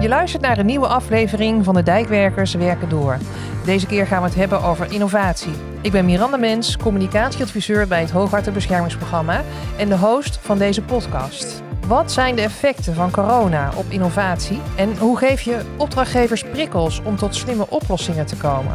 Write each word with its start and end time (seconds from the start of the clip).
Je 0.00 0.08
luistert 0.08 0.42
naar 0.42 0.58
een 0.58 0.66
nieuwe 0.66 0.86
aflevering 0.86 1.64
van 1.64 1.74
de 1.74 1.82
Dijkwerkers 1.82 2.54
Werken 2.54 2.88
Door. 2.88 3.18
Deze 3.64 3.86
keer 3.86 4.06
gaan 4.06 4.22
we 4.22 4.28
het 4.28 4.36
hebben 4.36 4.62
over 4.62 4.92
innovatie. 4.92 5.52
Ik 5.80 5.92
ben 5.92 6.04
Miranda 6.04 6.36
Mens, 6.36 6.76
communicatieadviseur 6.76 7.88
bij 7.88 8.00
het 8.00 8.10
Hoogwaterbeschermingsprogramma 8.10 9.42
en 9.78 9.88
de 9.88 9.96
host 9.96 10.38
van 10.42 10.58
deze 10.58 10.82
podcast. 10.82 11.62
Wat 11.86 12.12
zijn 12.12 12.36
de 12.36 12.42
effecten 12.42 12.94
van 12.94 13.10
corona 13.10 13.72
op 13.76 13.84
innovatie 13.88 14.60
en 14.76 14.98
hoe 14.98 15.18
geef 15.18 15.40
je 15.40 15.60
opdrachtgevers 15.76 16.44
prikkels 16.44 17.02
om 17.02 17.16
tot 17.16 17.34
slimme 17.34 17.70
oplossingen 17.70 18.26
te 18.26 18.36
komen? 18.36 18.74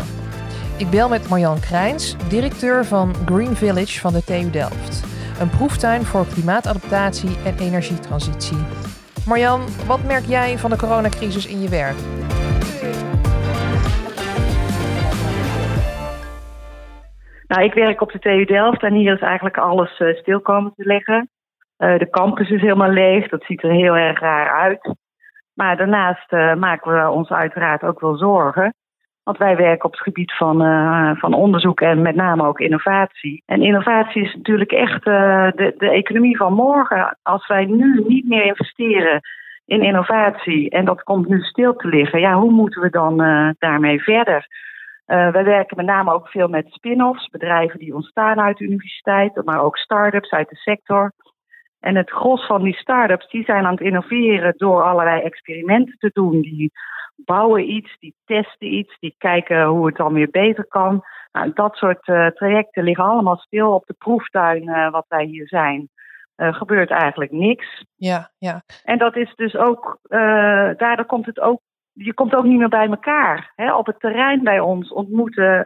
Ik 0.78 0.90
bel 0.90 1.10
met 1.10 1.30
Marjan 1.30 1.60
Krijns, 1.60 2.16
directeur 2.28 2.86
van 2.86 3.16
Green 3.26 3.56
Village 3.56 4.00
van 4.00 4.14
de 4.14 4.24
TU 4.24 4.50
Delft. 4.50 5.04
Een 5.40 5.50
proeftuin 5.50 6.06
voor 6.06 6.28
klimaatadaptatie 6.28 7.38
en 7.44 7.58
energietransitie. 7.60 8.58
Marjan, 9.28 9.62
wat 9.88 10.04
merk 10.04 10.26
jij 10.26 10.58
van 10.58 10.70
de 10.70 10.78
coronacrisis 10.78 11.48
in 11.48 11.62
je 11.62 11.70
werk? 11.70 11.96
Nou, 17.48 17.64
ik 17.64 17.74
werk 17.74 18.02
op 18.02 18.12
de 18.12 18.20
TU 18.20 18.46
Delft 18.46 18.84
en 18.84 18.94
hier 18.94 19.14
is 19.14 19.22
eigenlijk 19.22 19.58
alles 19.58 20.00
uh, 20.00 20.16
stil 20.16 20.42
komen 20.42 20.74
te 20.76 20.86
liggen. 20.86 21.30
Uh, 21.78 21.98
de 21.98 22.10
campus 22.10 22.50
is 22.50 22.62
helemaal 22.62 22.90
leeg, 22.90 23.28
dat 23.28 23.44
ziet 23.44 23.64
er 23.64 23.72
heel 23.72 23.96
erg 23.96 24.20
raar 24.20 24.62
uit. 24.62 24.96
Maar 25.54 25.78
daarnaast 25.78 26.32
uh, 26.32 26.54
maken 26.54 26.94
we 26.94 27.10
ons 27.10 27.30
uiteraard 27.30 27.84
ook 27.84 28.00
wel 28.00 28.18
zorgen. 28.18 28.74
Want 29.26 29.38
wij 29.38 29.56
werken 29.56 29.86
op 29.86 29.92
het 29.92 30.02
gebied 30.02 30.34
van, 30.34 30.66
uh, 30.66 31.12
van 31.16 31.34
onderzoek 31.34 31.82
en 31.82 32.02
met 32.02 32.16
name 32.16 32.48
ook 32.48 32.60
innovatie. 32.60 33.44
En 33.46 33.62
innovatie 33.62 34.22
is 34.22 34.36
natuurlijk 34.36 34.72
echt 34.72 35.08
uh, 35.08 35.52
de, 35.52 35.74
de 35.78 35.90
economie 35.90 36.38
van 36.38 36.54
morgen. 36.54 37.18
Als 37.24 37.48
wij 37.48 37.66
nu 37.66 38.04
niet 38.08 38.28
meer 38.28 38.46
investeren 38.46 39.22
in 39.66 39.82
innovatie 39.82 40.70
en 40.70 40.86
dat 40.86 41.04
komt 41.04 41.28
nu 41.28 41.42
stil 41.42 41.76
te 41.76 41.88
liggen, 41.88 42.20
ja, 42.20 42.34
hoe 42.34 42.52
moeten 42.52 42.82
we 42.82 42.90
dan 42.90 43.22
uh, 43.22 43.50
daarmee 43.60 44.04
verder? 44.04 44.48
wij 45.06 45.44
werken 45.44 45.78
met 45.78 45.86
name 45.86 46.14
ook 46.14 46.28
veel 46.28 46.48
met 46.48 46.66
spin-offs, 46.70 47.30
bedrijven 47.30 47.80
die 47.80 47.96
ontstaan 47.96 48.40
uit 48.40 48.58
de 48.58 48.64
universiteit, 48.64 49.46
maar 49.46 49.62
ook 49.62 49.78
start-ups 49.78 50.32
uit 50.32 50.50
de 50.50 50.56
sector. 50.56 51.12
En 51.80 51.96
het 51.96 52.10
gros 52.10 52.46
van 52.46 52.64
die 52.64 52.76
start-ups 52.76 53.30
die 53.30 53.44
zijn 53.44 53.66
aan 53.66 53.72
het 53.72 53.82
innoveren 53.82 54.54
door 54.58 54.84
allerlei 54.84 55.22
experimenten 55.22 55.96
te 55.98 56.10
doen. 56.14 56.42
Die 56.42 56.72
bouwen 57.16 57.72
iets, 57.72 57.98
die 58.00 58.16
testen 58.26 58.74
iets, 58.74 58.98
die 59.00 59.16
kijken 59.18 59.66
hoe 59.66 59.86
het 59.86 59.96
dan 59.96 60.14
weer 60.14 60.30
beter 60.30 60.66
kan. 60.68 61.04
Nou, 61.32 61.52
dat 61.54 61.76
soort 61.76 62.08
uh, 62.08 62.28
trajecten 62.28 62.84
liggen 62.84 63.06
allemaal 63.06 63.38
stil 63.38 63.74
op 63.74 63.86
de 63.86 63.96
proeftuin 63.98 64.70
uh, 64.70 64.92
wat 64.92 65.06
wij 65.08 65.26
hier 65.26 65.48
zijn. 65.48 65.90
Uh, 66.38 66.54
gebeurt 66.54 66.90
eigenlijk 66.90 67.32
niks. 67.32 67.86
Ja, 67.96 68.32
ja. 68.38 68.62
En 68.84 68.98
dat 68.98 69.16
is 69.16 69.36
dus 69.36 69.56
ook, 69.56 70.00
daardoor 70.78 71.06
komt 71.06 71.26
het 71.26 71.40
ook, 71.40 71.60
je 71.94 72.14
komt 72.14 72.36
ook 72.36 72.44
niet 72.44 72.58
meer 72.58 72.70
bij 72.70 72.88
elkaar. 72.88 73.52
Hè? 73.56 73.76
Op 73.76 73.86
het 73.86 74.00
terrein 74.00 74.44
bij 74.44 74.60
ons 74.60 74.92
ontmoeten 74.92 75.66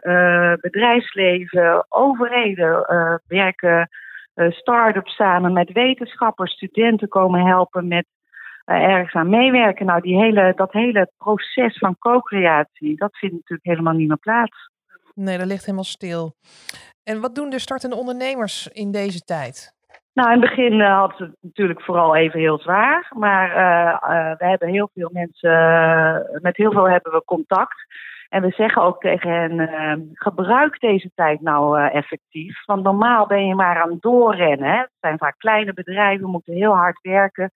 bedrijfsleven, 0.61 1.85
overheden, 1.89 2.85
werken 3.27 3.89
start-ups 4.49 5.15
samen 5.15 5.53
met 5.53 5.71
wetenschappers, 5.71 6.51
studenten 6.51 7.07
komen 7.07 7.45
helpen 7.45 7.87
met 7.87 8.05
ergens 8.69 9.13
aan 9.13 9.29
meewerken. 9.29 9.85
Nou, 9.85 10.01
die 10.01 10.17
hele, 10.17 10.53
dat 10.55 10.71
hele 10.71 11.11
proces 11.17 11.77
van 11.77 11.97
co-creatie, 11.97 12.95
dat 12.95 13.17
vindt 13.17 13.35
natuurlijk 13.35 13.67
helemaal 13.67 13.93
niet 13.93 14.07
meer 14.07 14.17
plaats. 14.17 14.69
Nee, 15.13 15.37
dat 15.37 15.47
ligt 15.47 15.65
helemaal 15.65 15.83
stil. 15.83 16.35
En 17.03 17.21
wat 17.21 17.35
doen 17.35 17.49
de 17.49 17.59
startende 17.59 17.95
ondernemers 17.95 18.67
in 18.67 18.91
deze 18.91 19.19
tijd? 19.19 19.77
Nou, 20.13 20.33
in 20.33 20.41
het 20.41 20.49
begin 20.49 20.81
hadden 20.81 21.17
ze 21.17 21.23
het 21.23 21.37
natuurlijk 21.41 21.81
vooral 21.81 22.15
even 22.15 22.39
heel 22.39 22.59
zwaar. 22.59 23.11
Maar 23.15 23.49
uh, 23.49 23.97
uh, 24.15 24.37
we 24.37 24.45
hebben 24.45 24.67
heel 24.67 24.89
veel 24.93 25.09
mensen, 25.13 25.51
met 26.41 26.57
heel 26.57 26.71
veel 26.71 26.89
hebben 26.89 27.11
we 27.11 27.23
contact. 27.25 27.85
En 28.29 28.41
we 28.41 28.49
zeggen 28.49 28.81
ook 28.81 28.99
tegen 28.99 29.29
hen, 29.29 30.09
gebruik 30.13 30.79
deze 30.79 31.11
tijd 31.15 31.41
nou 31.41 31.89
effectief. 31.89 32.65
Want 32.65 32.83
normaal 32.83 33.27
ben 33.27 33.47
je 33.47 33.55
maar 33.55 33.81
aan 33.81 33.89
het 33.89 34.01
doorrennen. 34.01 34.69
Hè? 34.69 34.77
Het 34.77 34.89
zijn 34.99 35.17
vaak 35.17 35.35
kleine 35.37 35.73
bedrijven, 35.73 36.29
moeten 36.29 36.53
heel 36.53 36.75
hard 36.75 36.99
werken. 37.01 37.51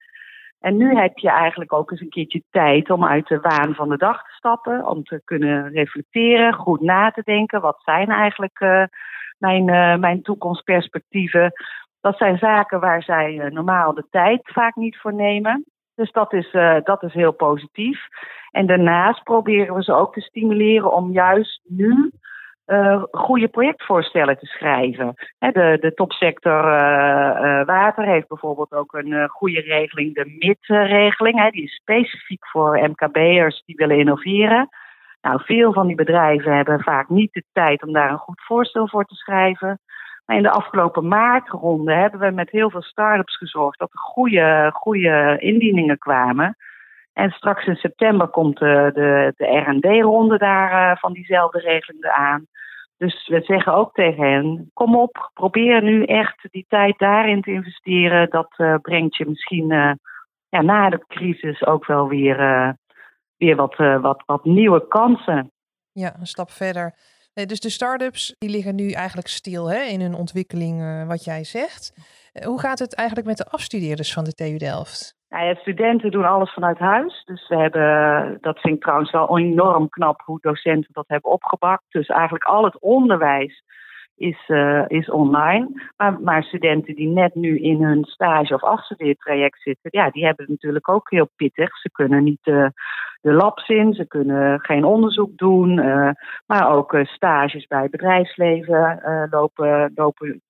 En 0.64 0.78
nu 0.78 0.96
heb 0.96 1.18
je 1.18 1.30
eigenlijk 1.30 1.74
ook 1.74 1.92
eens 1.92 2.02
een 2.02 2.10
keertje 2.10 2.44
tijd 2.52 2.90
om 2.90 3.06
uit 3.06 3.28
de 3.28 3.40
waan 3.40 3.74
van 3.74 3.90
de 3.90 3.98
dag 3.98 4.24
te 4.24 4.34
stappen, 4.34 4.86
om 4.86 5.04
te 5.04 5.22
kunnen 5.26 5.70
reflecteren, 5.70 6.54
goed 6.54 6.82
na 6.82 7.12
te 7.12 7.22
denken. 7.26 7.62
Wat 7.62 7.82
zijn 7.84 8.10
eigenlijk 8.10 8.60
uh, 8.60 8.84
mijn, 9.38 9.68
uh, 9.68 9.96
mijn 9.96 10.22
toekomstperspectieven? 10.22 11.52
Dat 12.02 12.18
zijn 12.18 12.38
zaken 12.38 12.80
waar 12.80 13.04
zij 13.04 13.34
uh, 13.34 13.52
normaal 13.52 13.94
de 13.94 14.06
tijd 14.10 14.42
vaak 14.44 14.76
niet 14.76 14.98
voor 14.98 15.14
nemen. 15.14 15.66
Dus 15.96 16.12
dat 16.12 16.34
is, 16.34 16.52
dat 16.84 17.04
is 17.04 17.14
heel 17.14 17.34
positief. 17.34 18.08
En 18.52 18.66
daarnaast 18.66 19.24
proberen 19.24 19.76
we 19.76 19.84
ze 19.84 19.94
ook 19.94 20.14
te 20.14 20.22
stimuleren 20.22 20.94
om 20.94 21.12
juist 21.12 21.62
nu 21.64 22.12
uh, 22.68 23.04
goede 23.12 23.48
projectvoorstellen 23.48 24.38
te 24.38 24.46
schrijven. 24.46 25.14
de, 25.38 25.78
de 25.82 25.94
topsector 25.94 26.66
uh, 26.66 27.40
uh, 27.42 27.66
water 27.66 28.06
heeft 28.06 28.28
bijvoorbeeld 28.28 28.72
ook 28.72 28.94
een 28.94 29.30
goede 29.30 29.60
regeling, 29.60 30.14
de 30.14 30.36
MIT-regeling. 30.40 31.52
Die 31.52 31.64
is 31.64 31.76
specifiek 31.76 32.48
voor 32.48 32.90
MKB'ers 32.90 33.64
die 33.66 33.76
willen 33.76 33.98
innoveren. 33.98 34.70
Nou, 35.22 35.42
veel 35.44 35.74
van 35.74 35.88
die 35.88 35.96
bedrijven 35.96 36.56
hebben 36.56 36.80
vaak 36.80 37.10
niet 37.10 37.34
de 37.34 37.44
tijd 37.52 37.84
om 37.84 37.94
daar 37.94 38.12
een 38.12 38.18
goed 38.18 38.42
voorstel 38.42 38.88
voor 38.88 39.06
te 39.06 39.16
schrijven. 39.16 39.80
Maar 40.26 40.38
in 40.38 40.44
de 40.44 40.52
afgelopen 40.52 41.08
maartronde 41.08 41.94
hebben 41.94 42.20
we 42.20 42.32
met 42.32 42.50
heel 42.50 42.70
veel 42.70 42.82
start-ups 42.82 43.38
gezorgd 43.38 43.80
dat 43.80 43.94
er 43.94 44.00
goede, 44.00 44.70
goede 44.74 45.38
indieningen 45.40 45.98
kwamen. 45.98 46.58
En 47.14 47.32
straks 47.32 47.66
in 47.66 47.76
september 47.76 48.28
komt 48.28 48.58
de, 48.58 48.92
de, 48.94 49.34
de 49.36 49.58
RD-ronde 49.58 50.38
daar 50.38 50.98
van 51.00 51.14
diezelfde 51.14 51.60
regeling 51.60 52.06
aan. 52.06 52.48
Dus 53.04 53.28
we 53.28 53.42
zeggen 53.42 53.74
ook 53.74 53.94
tegen 53.94 54.24
hen: 54.24 54.70
kom 54.74 54.96
op, 54.98 55.32
probeer 55.34 55.84
nu 55.84 56.04
echt 56.04 56.48
die 56.52 56.66
tijd 56.68 57.00
daarin 57.00 57.42
te 57.42 57.52
investeren. 57.52 58.30
Dat 58.30 58.54
uh, 58.58 58.76
brengt 58.82 59.18
je 59.18 59.26
misschien 59.26 59.72
uh, 59.72 59.92
ja, 60.50 60.62
na 60.62 60.90
de 60.90 61.04
crisis 61.08 61.66
ook 61.66 61.86
wel 61.86 62.08
weer, 62.08 62.38
weer 63.38 63.56
wat, 63.56 63.76
wat, 64.02 64.24
wat 64.26 64.46
nieuwe 64.46 64.88
kansen. 64.88 65.52
Ja, 65.92 66.16
een 66.20 66.28
stap 66.28 66.52
verder. 66.52 66.94
Nee, 67.34 67.46
dus 67.46 67.60
de 67.60 67.70
start-ups 67.70 68.36
die 68.38 68.50
liggen 68.50 68.76
nu 68.76 68.92
eigenlijk 68.92 69.28
stil 69.28 69.72
hè, 69.72 69.82
in 69.82 70.02
hun 70.02 70.14
ontwikkeling, 70.14 71.06
wat 71.08 71.24
jij 71.24 71.44
zegt. 71.44 71.94
Hoe 72.44 72.60
gaat 72.60 72.80
het 72.80 72.96
eigenlijk 72.96 73.28
met 73.28 73.38
de 73.38 73.46
afstudeerders 73.46 74.14
van 74.14 74.24
de 74.24 74.34
TU 74.34 74.58
Delft? 74.58 75.16
Nou 75.34 75.46
ja, 75.46 75.56
studenten 75.56 76.12
doen 76.12 76.26
alles 76.26 76.54
vanuit 76.54 76.78
huis. 76.78 77.24
Dus 77.26 77.48
we 77.48 77.56
hebben, 77.56 78.38
dat 78.42 78.60
vind 78.60 78.76
ik 78.76 78.82
trouwens 78.82 79.12
wel 79.12 79.38
enorm 79.38 79.90
knap 79.90 80.22
hoe 80.26 80.40
docenten 80.42 80.94
dat 80.94 81.08
hebben 81.08 81.32
opgepakt. 81.32 81.84
Dus 81.90 82.08
eigenlijk 82.08 82.44
al 82.44 82.64
het 82.64 82.80
onderwijs 82.80 83.64
is, 84.16 84.48
uh, 84.48 84.84
is 84.88 85.10
online. 85.10 85.92
Maar, 85.98 86.22
maar, 86.22 86.44
studenten 86.44 86.96
die 86.96 87.08
net 87.08 87.36
nu 87.36 87.60
in 87.60 87.84
hun 87.84 88.04
stage- 88.04 88.54
of 88.54 88.64
afstudeertraject 88.64 89.62
zitten, 89.62 89.90
ja, 89.94 90.10
die 90.10 90.26
hebben 90.26 90.46
het 90.46 90.54
natuurlijk 90.54 90.90
ook 90.90 91.10
heel 91.10 91.30
pittig. 91.36 91.78
Ze 91.78 91.92
kunnen 91.92 92.24
niet 92.24 92.48
uh, 92.48 92.68
de 93.22 93.34
labs 93.34 93.68
in, 93.68 93.94
ze 93.94 94.08
kunnen 94.08 94.60
geen 94.60 94.84
onderzoek 94.84 95.38
doen. 95.38 95.78
Uh, 95.78 96.10
maar 96.46 96.72
ook 96.72 96.98
stages 97.04 97.68
bij 97.68 97.90
bedrijfsleven 97.90 99.02
lopen, 99.30 99.92
lopen 99.96 100.42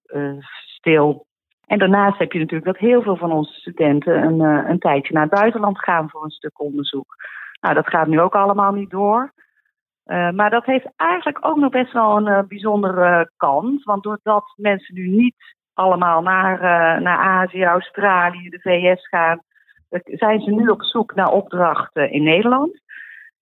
stil. 0.65 1.25
En 1.65 1.79
daarnaast 1.79 2.19
heb 2.19 2.31
je 2.31 2.39
natuurlijk 2.39 2.65
dat 2.65 2.77
heel 2.77 3.01
veel 3.01 3.17
van 3.17 3.31
onze 3.31 3.53
studenten 3.53 4.23
een, 4.23 4.39
uh, 4.39 4.69
een 4.69 4.79
tijdje 4.79 5.13
naar 5.13 5.23
het 5.23 5.39
buitenland 5.39 5.79
gaan 5.79 6.09
voor 6.09 6.23
een 6.23 6.29
stuk 6.29 6.61
onderzoek. 6.61 7.15
Nou, 7.61 7.75
dat 7.75 7.87
gaat 7.87 8.07
nu 8.07 8.19
ook 8.19 8.35
allemaal 8.35 8.71
niet 8.71 8.89
door. 8.89 9.33
Uh, 10.05 10.31
maar 10.31 10.49
dat 10.49 10.65
heeft 10.65 10.87
eigenlijk 10.95 11.45
ook 11.45 11.57
nog 11.57 11.71
best 11.71 11.93
wel 11.93 12.17
een 12.17 12.27
uh, 12.27 12.39
bijzondere 12.47 13.31
kant. 13.37 13.83
Want 13.83 14.03
doordat 14.03 14.53
mensen 14.55 14.95
nu 14.95 15.07
niet 15.07 15.35
allemaal 15.73 16.21
naar, 16.21 16.61
naar 17.01 17.17
Azië, 17.17 17.63
Australië, 17.63 18.49
de 18.49 18.59
VS 18.59 19.07
gaan, 19.07 19.41
zijn 20.03 20.41
ze 20.41 20.51
nu 20.51 20.67
op 20.67 20.83
zoek 20.83 21.15
naar 21.15 21.31
opdrachten 21.31 22.11
in 22.11 22.23
Nederland. 22.23 22.82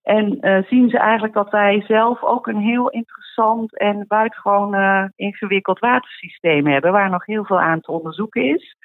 En 0.03 0.38
uh, 0.42 0.63
zien 0.63 0.89
ze 0.89 0.98
eigenlijk 0.98 1.33
dat 1.33 1.50
wij 1.50 1.83
zelf 1.88 2.24
ook 2.24 2.48
een 2.48 2.59
heel 2.59 2.89
interessant 2.89 3.77
en 3.77 4.06
buitengewoon 4.07 4.75
uh, 4.75 5.06
ingewikkeld 5.15 5.80
watersysteem 5.80 6.68
hebben, 6.68 6.92
waar 6.92 7.09
nog 7.09 7.25
heel 7.25 7.45
veel 7.45 7.59
aan 7.59 7.81
te 7.81 7.92
onderzoeken 7.92 8.44
is. 8.44 8.75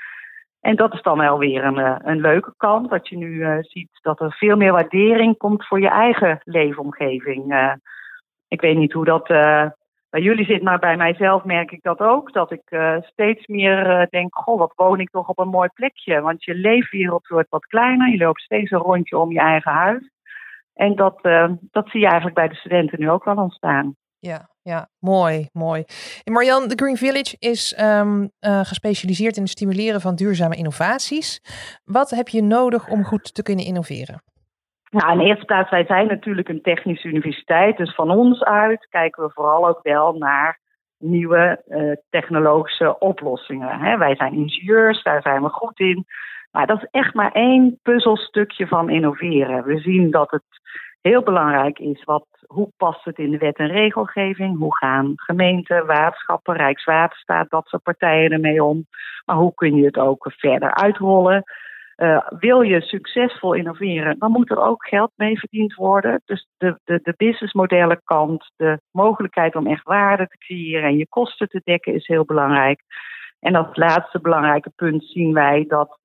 En 0.60 0.76
dat 0.76 0.94
is 0.94 1.02
dan 1.02 1.18
wel 1.18 1.38
weer 1.38 1.64
een, 1.64 1.78
uh, 1.78 1.96
een 1.98 2.20
leuke 2.20 2.54
kant, 2.56 2.90
dat 2.90 3.08
je 3.08 3.16
nu 3.16 3.62
ziet 3.62 3.98
dat 4.02 4.20
er 4.20 4.32
veel 4.32 4.56
meer 4.56 4.72
waardering 4.72 5.36
komt 5.36 5.66
voor 5.66 5.80
je 5.80 5.88
eigen 5.88 6.40
leefomgeving. 6.44 7.74
ik 8.48 8.60
weet 8.60 8.76
niet 8.76 8.92
hoe 8.92 9.04
dat 9.04 9.28
bij 10.10 10.20
jullie 10.20 10.44
zit, 10.44 10.62
maar 10.62 10.78
bij 10.78 10.96
mijzelf 10.96 11.44
merk 11.44 11.70
ik 11.70 11.82
dat 11.82 12.00
ook. 12.00 12.32
Dat 12.32 12.50
ik 12.50 12.78
steeds 13.00 13.46
meer 13.46 14.06
denk, 14.10 14.34
goh, 14.34 14.58
wat 14.58 14.72
woon 14.76 15.00
ik 15.00 15.10
toch 15.10 15.28
op 15.28 15.38
een 15.38 15.48
mooi 15.48 15.68
plekje. 15.74 16.20
Want 16.20 16.44
je 16.44 16.54
leefwereld 16.54 17.26
wordt 17.26 17.50
wat 17.50 17.66
kleiner, 17.66 18.08
je 18.08 18.24
loopt 18.24 18.40
steeds 18.40 18.70
een 18.70 18.78
rondje 18.78 19.18
om 19.18 19.32
je 19.32 19.40
eigen 19.40 19.72
huis. 19.72 20.10
En 20.76 20.94
dat, 20.94 21.18
uh, 21.22 21.50
dat 21.70 21.88
zie 21.88 22.00
je 22.00 22.06
eigenlijk 22.06 22.36
bij 22.36 22.48
de 22.48 22.54
studenten 22.54 23.00
nu 23.00 23.10
ook 23.10 23.24
wel 23.24 23.36
ontstaan. 23.36 23.96
Ja, 24.18 24.48
ja, 24.62 24.88
mooi, 24.98 25.48
mooi. 25.52 25.84
En 26.24 26.32
Marian, 26.32 26.68
de 26.68 26.74
Green 26.76 26.96
Village 26.96 27.36
is 27.38 27.78
um, 27.80 28.20
uh, 28.22 28.60
gespecialiseerd 28.60 29.36
in 29.36 29.42
het 29.42 29.50
stimuleren 29.50 30.00
van 30.00 30.14
duurzame 30.14 30.56
innovaties. 30.56 31.40
Wat 31.84 32.10
heb 32.10 32.28
je 32.28 32.42
nodig 32.42 32.88
om 32.88 33.04
goed 33.04 33.34
te 33.34 33.42
kunnen 33.42 33.64
innoveren? 33.64 34.22
Nou, 34.90 35.12
in 35.12 35.18
de 35.18 35.24
eerste 35.24 35.44
plaats, 35.44 35.70
wij 35.70 35.84
zijn 35.84 36.06
natuurlijk 36.06 36.48
een 36.48 36.62
technische 36.62 37.08
universiteit. 37.08 37.76
Dus 37.76 37.94
van 37.94 38.10
ons 38.10 38.42
uit 38.42 38.86
kijken 38.90 39.24
we 39.24 39.30
vooral 39.32 39.68
ook 39.68 39.80
wel 39.82 40.12
naar 40.12 40.60
nieuwe 40.98 41.62
uh, 41.68 41.92
technologische 42.10 42.98
oplossingen. 42.98 43.78
Hè. 43.78 43.96
Wij 43.96 44.16
zijn 44.16 44.32
ingenieurs, 44.32 45.02
daar 45.02 45.22
zijn 45.22 45.42
we 45.42 45.48
goed 45.48 45.80
in. 45.80 46.06
Maar 46.56 46.66
dat 46.66 46.82
is 46.82 46.88
echt 46.90 47.14
maar 47.14 47.32
één 47.32 47.78
puzzelstukje 47.82 48.66
van 48.66 48.90
innoveren. 48.90 49.64
We 49.64 49.78
zien 49.78 50.10
dat 50.10 50.30
het 50.30 50.44
heel 51.00 51.22
belangrijk 51.22 51.78
is 51.78 52.04
wat, 52.04 52.26
hoe 52.46 52.72
past 52.76 53.04
het 53.04 53.18
in 53.18 53.30
de 53.30 53.38
wet 53.38 53.56
en 53.56 53.66
regelgeving? 53.66 54.58
Hoe 54.58 54.76
gaan 54.76 55.12
gemeenten, 55.16 55.86
waterschappen, 55.86 56.56
Rijkswaterstaat, 56.56 57.50
dat 57.50 57.66
soort 57.66 57.82
partijen 57.82 58.30
ermee 58.30 58.64
om? 58.64 58.86
Maar 59.24 59.36
hoe 59.36 59.54
kun 59.54 59.74
je 59.74 59.84
het 59.84 59.98
ook 59.98 60.32
verder 60.36 60.74
uitrollen? 60.74 61.42
Uh, 61.96 62.26
wil 62.38 62.60
je 62.60 62.80
succesvol 62.80 63.54
innoveren, 63.54 64.18
dan 64.18 64.30
moet 64.30 64.50
er 64.50 64.62
ook 64.62 64.86
geld 64.86 65.12
mee 65.16 65.38
verdiend 65.38 65.74
worden. 65.74 66.22
Dus 66.24 66.48
de, 66.56 66.78
de, 66.84 67.00
de 67.02 67.14
businessmodellenkant, 67.16 68.52
de 68.56 68.80
mogelijkheid 68.90 69.56
om 69.56 69.66
echt 69.66 69.84
waarde 69.84 70.26
te 70.26 70.38
creëren 70.38 70.88
en 70.88 70.96
je 70.96 71.08
kosten 71.08 71.48
te 71.48 71.60
dekken 71.64 71.94
is 71.94 72.06
heel 72.06 72.24
belangrijk. 72.24 72.80
En 73.40 73.54
als 73.54 73.76
laatste 73.76 74.20
belangrijke 74.20 74.70
punt 74.76 75.04
zien 75.04 75.32
wij 75.32 75.64
dat 75.68 76.04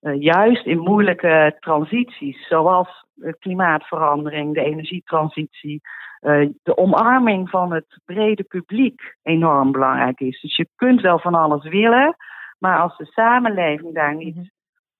uh, 0.00 0.20
juist 0.20 0.66
in 0.66 0.78
moeilijke 0.78 1.56
transities, 1.60 2.48
zoals 2.48 3.04
klimaatverandering, 3.38 4.54
de 4.54 4.64
energietransitie, 4.64 5.80
uh, 6.20 6.48
de 6.62 6.76
omarming 6.76 7.50
van 7.50 7.72
het 7.72 8.00
brede 8.04 8.42
publiek 8.42 9.16
enorm 9.22 9.72
belangrijk 9.72 10.20
is. 10.20 10.40
Dus 10.40 10.56
je 10.56 10.68
kunt 10.76 11.00
wel 11.00 11.18
van 11.18 11.34
alles 11.34 11.68
willen, 11.68 12.16
maar 12.58 12.78
als 12.78 12.96
de 12.96 13.06
samenleving 13.06 13.94
daar 13.94 14.14
niet 14.14 14.50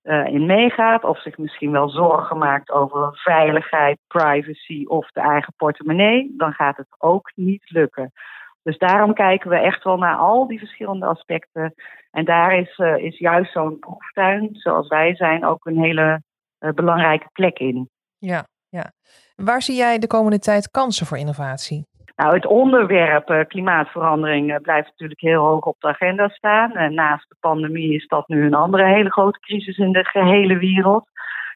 uh, 0.02 0.26
in 0.26 0.47
meegaat, 0.47 1.05
of 1.05 1.20
zich 1.23 1.38
misschien 1.38 1.70
wel 1.70 1.88
zorgen 1.88 2.38
maakt 2.38 2.70
over 2.70 3.11
veiligheid, 3.12 3.99
privacy 4.06 4.85
of 4.87 5.11
de 5.11 5.20
eigen 5.20 5.52
portemonnee, 5.56 6.35
dan 6.37 6.52
gaat 6.52 6.76
het 6.76 6.94
ook 6.99 7.32
niet 7.35 7.70
lukken. 7.70 8.12
Dus 8.62 8.78
daarom 8.78 9.14
kijken 9.14 9.50
we 9.50 9.56
echt 9.56 9.84
wel 9.84 9.96
naar 9.96 10.16
al 10.16 10.46
die 10.46 10.58
verschillende 10.58 11.06
aspecten. 11.06 11.74
En 12.10 12.24
daar 12.24 12.58
is, 12.58 12.78
uh, 12.78 12.96
is 12.96 13.18
juist 13.18 13.52
zo'n 13.52 13.78
proeftuin, 13.78 14.48
zoals 14.52 14.88
wij 14.88 15.14
zijn, 15.14 15.44
ook 15.44 15.66
een 15.66 15.78
hele 15.78 16.22
uh, 16.60 16.70
belangrijke 16.70 17.28
plek 17.32 17.58
in. 17.58 17.88
Ja, 18.18 18.46
ja. 18.68 18.92
Waar 19.36 19.62
zie 19.62 19.76
jij 19.76 19.98
de 19.98 20.06
komende 20.06 20.38
tijd 20.38 20.70
kansen 20.70 21.06
voor 21.06 21.18
innovatie? 21.18 21.88
Nou, 22.16 22.34
het 22.34 22.46
onderwerp 22.46 23.30
uh, 23.30 23.40
klimaatverandering 23.48 24.62
blijft 24.62 24.88
natuurlijk 24.88 25.20
heel 25.20 25.44
hoog 25.44 25.64
op 25.64 25.76
de 25.78 25.88
agenda 25.88 26.28
staan. 26.28 26.70
Uh, 26.70 26.88
naast 26.88 27.28
de 27.28 27.36
pandemie 27.40 27.94
is 27.94 28.06
dat 28.06 28.28
nu 28.28 28.44
een 28.44 28.54
andere 28.54 28.84
hele 28.84 29.10
grote 29.10 29.40
crisis 29.40 29.78
in 29.78 29.92
de 29.92 30.04
gehele 30.04 30.58
wereld. 30.58 31.08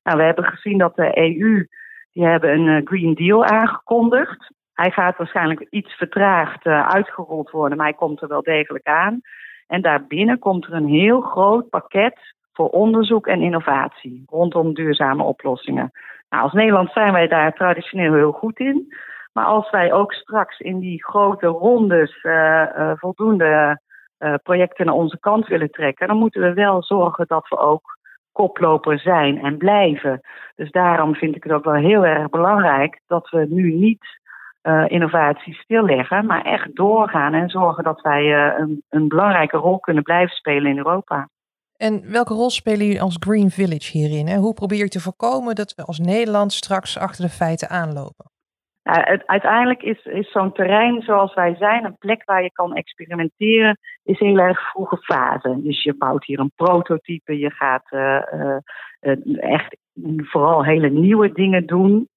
Nou, 0.03 0.19
we 0.19 0.25
hebben 0.25 0.45
gezien 0.45 0.79
dat 0.79 0.97
de 0.97 1.19
EU, 1.19 1.67
die 2.13 2.25
hebben 2.25 2.51
een 2.59 2.87
Green 2.87 3.15
Deal 3.15 3.45
aangekondigd. 3.45 4.54
Hij 4.75 4.91
gaat 4.91 5.17
waarschijnlijk 5.17 5.67
iets 5.71 5.93
vertraagd 5.93 6.67
uitgerold 6.67 7.51
worden, 7.51 7.77
maar 7.77 7.87
hij 7.87 7.97
komt 7.97 8.23
er 8.23 8.29
wel 8.29 8.43
degelijk 8.43 8.87
aan. 8.87 9.21
En 9.67 9.83
daarbinnen 9.83 10.39
komt 10.39 10.67
er 10.67 10.73
een 10.73 10.89
heel 10.89 11.21
groot 11.21 11.69
pakket 11.69 12.35
voor 12.53 12.69
onderzoek 12.69 13.27
en 13.27 13.41
innovatie 13.41 14.23
rondom 14.27 14.75
duurzame 14.75 15.23
oplossingen. 15.23 15.91
Nou, 16.29 16.43
als 16.43 16.53
Nederland 16.53 16.93
zijn 16.93 17.13
wij 17.13 17.29
daar 17.29 17.53
traditioneel 17.53 18.15
heel 18.15 18.33
goed 18.33 18.59
in. 18.59 18.95
Maar 19.33 19.45
als 19.45 19.71
wij 19.71 19.93
ook 19.93 20.13
straks 20.13 20.59
in 20.59 20.79
die 20.79 21.05
grote 21.05 21.47
rondes 21.47 22.25
uh, 22.25 22.33
uh, 22.33 22.93
voldoende 22.95 23.83
projecten 24.43 24.87
naar 24.87 24.95
onze 24.95 25.19
kant 25.21 25.47
willen 25.47 25.71
trekken, 25.71 26.09
dan 26.09 26.17
moeten 26.17 26.41
we 26.43 26.53
wel 26.53 26.83
zorgen 26.83 27.25
dat 27.27 27.49
we 27.49 27.59
ook 27.59 27.99
koploper 28.33 28.99
zijn 28.99 29.39
en 29.39 29.57
blijven. 29.57 30.21
Dus 30.55 30.71
daarom 30.71 31.15
vind 31.15 31.37
ik 31.37 31.43
het 31.43 31.53
ook 31.53 31.65
wel 31.65 31.75
heel 31.75 32.07
erg 32.07 32.29
belangrijk 32.29 33.01
dat 33.07 33.29
we 33.31 33.47
nu 33.49 33.73
niet 33.73 34.21
innovatie 34.87 35.55
stilleggen, 35.55 36.27
maar 36.27 36.43
echt 36.43 36.77
doorgaan 36.77 37.35
en 37.35 37.49
zorgen 37.49 37.85
dat 37.85 38.01
wij 38.01 38.55
een, 38.59 38.83
een 38.89 39.09
belangrijke 39.09 39.57
rol 39.57 39.79
kunnen 39.79 40.03
blijven 40.03 40.37
spelen 40.37 40.71
in 40.71 40.77
Europa. 40.77 41.29
En 41.77 42.11
welke 42.11 42.35
rol 42.35 42.51
spelen 42.51 42.87
jullie 42.87 43.03
als 43.03 43.17
Green 43.21 43.51
Village 43.51 43.99
hierin? 43.99 44.27
Hè? 44.27 44.37
Hoe 44.37 44.55
probeer 44.55 44.79
je 44.79 44.89
te 44.89 45.01
voorkomen 45.01 45.55
dat 45.55 45.75
we 45.75 45.83
als 45.83 45.99
Nederland 45.99 46.53
straks 46.53 46.99
achter 46.99 47.25
de 47.25 47.31
feiten 47.31 47.69
aanlopen? 47.69 48.33
Nou, 48.83 49.01
het, 49.05 49.27
uiteindelijk 49.27 49.83
is, 49.83 50.05
is 50.05 50.31
zo'n 50.31 50.53
terrein 50.53 51.03
zoals 51.03 51.35
wij 51.35 51.55
zijn, 51.55 51.85
een 51.85 51.99
plek 51.99 52.23
waar 52.25 52.43
je 52.43 52.53
kan 52.53 52.75
experimenteren, 52.75 53.79
is 54.03 54.19
heel 54.19 54.39
erg 54.39 54.71
vroege 54.71 54.97
fase. 54.97 55.63
Dus 55.63 55.83
je 55.83 55.95
bouwt 55.97 56.25
hier 56.25 56.39
een 56.39 56.53
prototype, 56.57 57.39
je 57.39 57.51
gaat 57.51 57.87
uh, 57.91 58.23
uh, 59.01 59.53
echt 59.53 59.77
vooral 60.17 60.65
hele 60.65 60.91
nieuwe 60.91 61.33
dingen 61.33 61.67
doen. 61.67 62.09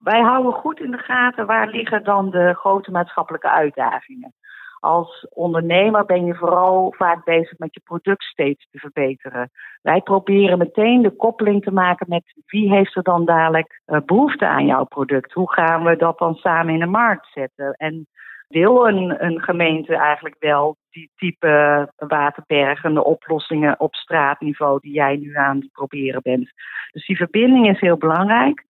Wij 0.00 0.20
houden 0.20 0.52
goed 0.52 0.80
in 0.80 0.90
de 0.90 0.98
gaten 0.98 1.46
waar 1.46 1.68
liggen 1.68 2.04
dan 2.04 2.30
de 2.30 2.54
grote 2.54 2.90
maatschappelijke 2.90 3.50
uitdagingen 3.50 4.34
als 4.80 5.26
ondernemer 5.30 6.04
ben 6.04 6.24
je 6.24 6.34
vooral 6.34 6.94
vaak 6.96 7.24
bezig 7.24 7.58
met 7.58 7.74
je 7.74 7.80
product 7.84 8.22
steeds 8.22 8.66
te 8.70 8.78
verbeteren. 8.78 9.50
Wij 9.82 10.00
proberen 10.00 10.58
meteen 10.58 11.02
de 11.02 11.16
koppeling 11.16 11.62
te 11.62 11.72
maken 11.72 12.06
met 12.08 12.34
wie 12.46 12.70
heeft 12.70 12.96
er 12.96 13.02
dan 13.02 13.24
dadelijk 13.24 13.80
uh, 13.86 13.98
behoefte 14.06 14.46
aan 14.46 14.66
jouw 14.66 14.84
product? 14.84 15.32
Hoe 15.32 15.52
gaan 15.52 15.84
we 15.84 15.96
dat 15.96 16.18
dan 16.18 16.34
samen 16.34 16.74
in 16.74 16.80
de 16.80 16.86
markt 16.86 17.26
zetten? 17.32 17.72
En 17.72 18.06
wil 18.48 18.88
een, 18.88 19.24
een 19.24 19.40
gemeente 19.40 19.96
eigenlijk 19.96 20.36
wel 20.38 20.76
die 20.90 21.10
type 21.16 21.88
waterbergende 21.96 23.04
oplossingen 23.04 23.80
op 23.80 23.94
straatniveau 23.94 24.78
die 24.80 24.92
jij 24.92 25.16
nu 25.16 25.36
aan 25.36 25.56
het 25.56 25.72
proberen 25.72 26.22
bent? 26.22 26.50
Dus 26.90 27.06
die 27.06 27.16
verbinding 27.16 27.68
is 27.68 27.80
heel 27.80 27.96
belangrijk. 27.96 28.64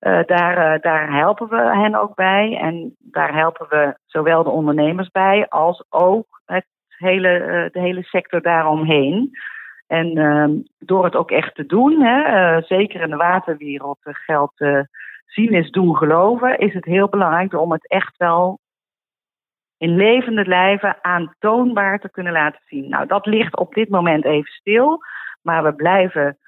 Uh, 0.00 0.22
daar, 0.24 0.74
uh, 0.74 0.80
daar 0.80 1.12
helpen 1.12 1.48
we 1.48 1.76
hen 1.76 1.94
ook 1.94 2.14
bij. 2.14 2.58
En 2.60 2.96
daar 2.98 3.34
helpen 3.34 3.66
we 3.68 3.96
zowel 4.06 4.42
de 4.42 4.50
ondernemers 4.50 5.10
bij 5.10 5.48
als 5.48 5.84
ook 5.88 6.42
het 6.44 6.66
hele, 6.88 7.38
uh, 7.38 7.70
de 7.72 7.80
hele 7.80 8.02
sector 8.02 8.42
daaromheen. 8.42 9.30
En 9.86 10.16
ehm, 10.16 10.52
door 10.78 11.04
het 11.04 11.14
ook 11.14 11.30
echt 11.30 11.54
te 11.54 11.66
doen, 11.66 12.00
hè, 12.00 12.60
zeker 12.60 13.00
in 13.00 13.10
de 13.10 13.16
waterwereld 13.16 13.98
geldt 14.00 14.64
zien 15.26 15.52
is 15.52 15.70
doen 15.70 15.96
geloven, 15.96 16.58
is 16.58 16.74
het 16.74 16.84
heel 16.84 17.08
belangrijk 17.08 17.54
om 17.54 17.72
het 17.72 17.88
echt 17.88 18.16
wel 18.16 18.58
in 19.78 19.96
levende 19.96 20.46
lijven 20.46 21.04
aantoonbaar 21.04 21.98
te 21.98 22.10
kunnen 22.10 22.32
laten 22.32 22.60
zien. 22.66 22.88
Nou, 22.88 23.06
dat 23.06 23.26
ligt 23.26 23.56
op 23.56 23.74
dit 23.74 23.88
moment 23.88 24.24
even 24.24 24.50
stil, 24.52 25.00
maar 25.42 25.62
we 25.62 25.74
blijven 25.74 26.38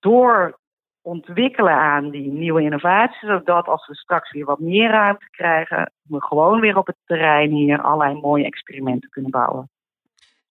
door 0.00 0.58
ontwikkelen 1.02 1.74
aan 1.74 2.10
die 2.10 2.32
nieuwe 2.32 2.62
innovaties, 2.62 3.28
zodat 3.28 3.66
als 3.66 3.86
we 3.86 3.94
straks 3.94 4.32
weer 4.32 4.44
wat 4.44 4.58
meer 4.58 4.90
ruimte 4.90 5.30
krijgen, 5.30 5.92
we 6.02 6.22
gewoon 6.22 6.60
weer 6.60 6.76
op 6.76 6.86
het 6.86 6.96
terrein 7.04 7.50
hier 7.50 7.80
allerlei 7.82 8.20
mooie 8.20 8.44
experimenten 8.44 9.10
kunnen 9.10 9.30
bouwen. 9.30 9.70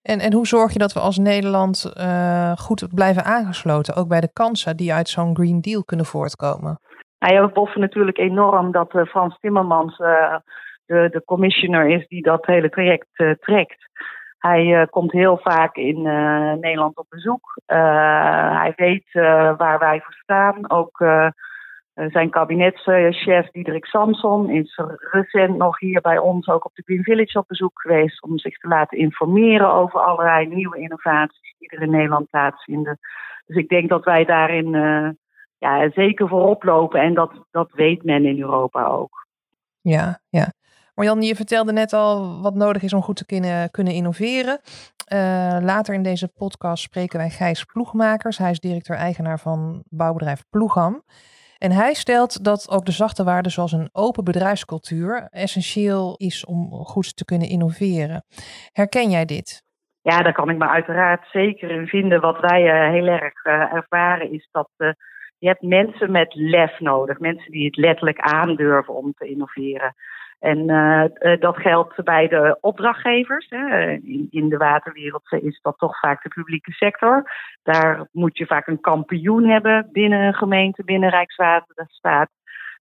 En, 0.01 0.19
en 0.19 0.33
hoe 0.33 0.48
zorg 0.48 0.74
je 0.74 0.79
dat 0.79 0.93
we 0.93 1.00
als 1.00 1.17
Nederland 1.17 1.93
uh, 1.98 2.51
goed 2.51 2.88
blijven 2.93 3.24
aangesloten, 3.24 3.95
ook 3.95 4.07
bij 4.07 4.21
de 4.21 4.33
kansen 4.33 4.77
die 4.77 4.93
uit 4.93 5.10
zo'n 5.10 5.36
Green 5.36 5.62
Deal 5.62 5.83
kunnen 5.83 6.05
voortkomen? 6.05 6.79
Nou 7.19 7.33
ja, 7.33 7.45
we 7.45 7.53
boffen 7.53 7.81
natuurlijk 7.81 8.17
enorm 8.17 8.71
dat 8.71 8.93
uh, 8.93 9.05
Frans 9.05 9.38
Timmermans 9.39 10.00
uh, 10.00 10.36
de, 10.86 11.07
de 11.12 11.21
commissioner 11.25 11.88
is 11.89 12.07
die 12.07 12.21
dat 12.21 12.45
hele 12.45 12.69
traject 12.69 13.07
trekt. 13.39 13.89
Hij 14.38 14.65
uh, 14.65 14.86
komt 14.89 15.12
heel 15.12 15.38
vaak 15.38 15.75
in 15.75 16.06
uh, 16.06 16.53
Nederland 16.53 16.98
op 16.98 17.06
bezoek. 17.10 17.62
Uh, 17.67 18.60
hij 18.60 18.74
weet 18.75 19.12
waar 19.58 19.79
wij 19.79 20.01
voor 20.01 20.13
staan. 20.13 20.70
Ook 20.70 21.06
zijn 21.94 22.29
kabinetschef 22.29 23.51
Diederik 23.51 23.86
Samson 23.86 24.50
is 24.50 24.79
recent 25.12 25.58
nog 25.58 25.79
hier 25.79 26.01
bij 26.01 26.17
ons 26.17 26.48
ook 26.48 26.65
op 26.65 26.75
de 26.75 26.82
Green 26.86 27.03
Village 27.03 27.39
op 27.39 27.48
bezoek 27.48 27.82
geweest 27.82 28.24
om 28.24 28.38
zich 28.38 28.58
te 28.58 28.67
laten 28.67 28.98
informeren 28.98 29.74
over 29.74 30.00
allerlei 30.00 30.48
nieuwe 30.48 30.77
innovaties 30.77 31.56
die 31.58 31.70
er 31.70 31.82
in 31.82 31.89
Nederland 31.89 32.29
plaatsvinden. 32.29 33.00
Dus 33.46 33.58
ik 33.58 33.70
denk 33.70 33.89
dat 33.89 34.03
wij 34.03 34.25
daarin 34.25 34.72
ja, 35.58 35.89
zeker 35.89 36.27
voorop 36.27 36.63
lopen 36.63 37.01
en 37.01 37.13
dat, 37.13 37.32
dat 37.51 37.72
weet 37.72 38.03
men 38.03 38.25
in 38.25 38.39
Europa 38.39 38.86
ook. 38.86 39.25
Ja, 39.82 40.20
ja. 40.29 40.51
Marjan, 40.97 41.21
je 41.21 41.35
vertelde 41.35 41.71
net 41.71 41.93
al 41.93 42.41
wat 42.41 42.55
nodig 42.55 42.83
is 42.83 42.93
om 42.93 43.01
goed 43.01 43.15
te 43.15 43.25
kunnen, 43.25 43.71
kunnen 43.71 43.93
innoveren. 43.93 44.59
Uh, 45.13 45.57
later 45.61 45.93
in 45.93 46.03
deze 46.03 46.27
podcast 46.27 46.83
spreken 46.83 47.19
wij 47.19 47.29
Gijs 47.29 47.63
Ploegmakers. 47.63 48.37
Hij 48.37 48.51
is 48.51 48.59
directeur-eigenaar 48.59 49.39
van 49.39 49.83
bouwbedrijf 49.89 50.43
Ploegam. 50.49 51.03
En 51.57 51.71
hij 51.71 51.93
stelt 51.93 52.43
dat 52.43 52.71
ook 52.71 52.85
de 52.85 52.91
zachte 52.91 53.23
waarden 53.23 53.51
zoals 53.51 53.71
een 53.71 53.89
open 53.91 54.23
bedrijfscultuur 54.23 55.27
essentieel 55.29 56.15
is 56.15 56.45
om 56.45 56.71
goed 56.71 57.15
te 57.15 57.25
kunnen 57.25 57.49
innoveren. 57.49 58.23
Herken 58.71 59.09
jij 59.09 59.25
dit? 59.25 59.63
Ja, 60.01 60.21
daar 60.21 60.33
kan 60.33 60.49
ik 60.49 60.57
me 60.57 60.67
uiteraard 60.67 61.27
zeker 61.31 61.71
in 61.71 61.87
vinden. 61.87 62.21
Wat 62.21 62.39
wij 62.39 62.61
uh, 62.63 62.91
heel 62.91 63.07
erg 63.07 63.45
uh, 63.45 63.73
ervaren 63.73 64.31
is 64.31 64.49
dat 64.51 64.69
je 65.37 65.47
hebt 65.47 65.61
mensen 65.61 66.11
met 66.11 66.33
lef 66.35 66.79
nodig. 66.79 67.19
Mensen 67.19 67.51
die 67.51 67.65
het 67.65 67.77
letterlijk 67.77 68.19
aandurven 68.19 68.95
om 68.95 69.13
te 69.13 69.27
innoveren. 69.27 69.95
En 70.39 70.70
uh, 70.70 71.03
dat 71.39 71.58
geldt 71.58 72.03
bij 72.03 72.27
de 72.27 72.58
opdrachtgevers. 72.62 73.50
Hè. 73.50 73.91
In, 73.91 74.27
in, 74.29 74.50
de 74.50 74.58
waterwereld 74.58 75.32
is 75.41 75.60
dat 75.62 75.77
toch 75.77 76.00
vaak 76.00 76.24
de 76.24 76.29
publieke 76.29 76.72
sector. 76.72 77.32
Daar 77.63 78.08
moet 78.12 78.38
je 78.38 78.46
vaak 78.46 78.67
een 78.67 78.82
kampioen 78.82 79.50
hebben 79.50 79.89
binnen 79.91 80.20
een 80.20 80.34
gemeente, 80.34 80.84
binnen 80.84 81.10
Rijkswaterstaat, 81.10 82.29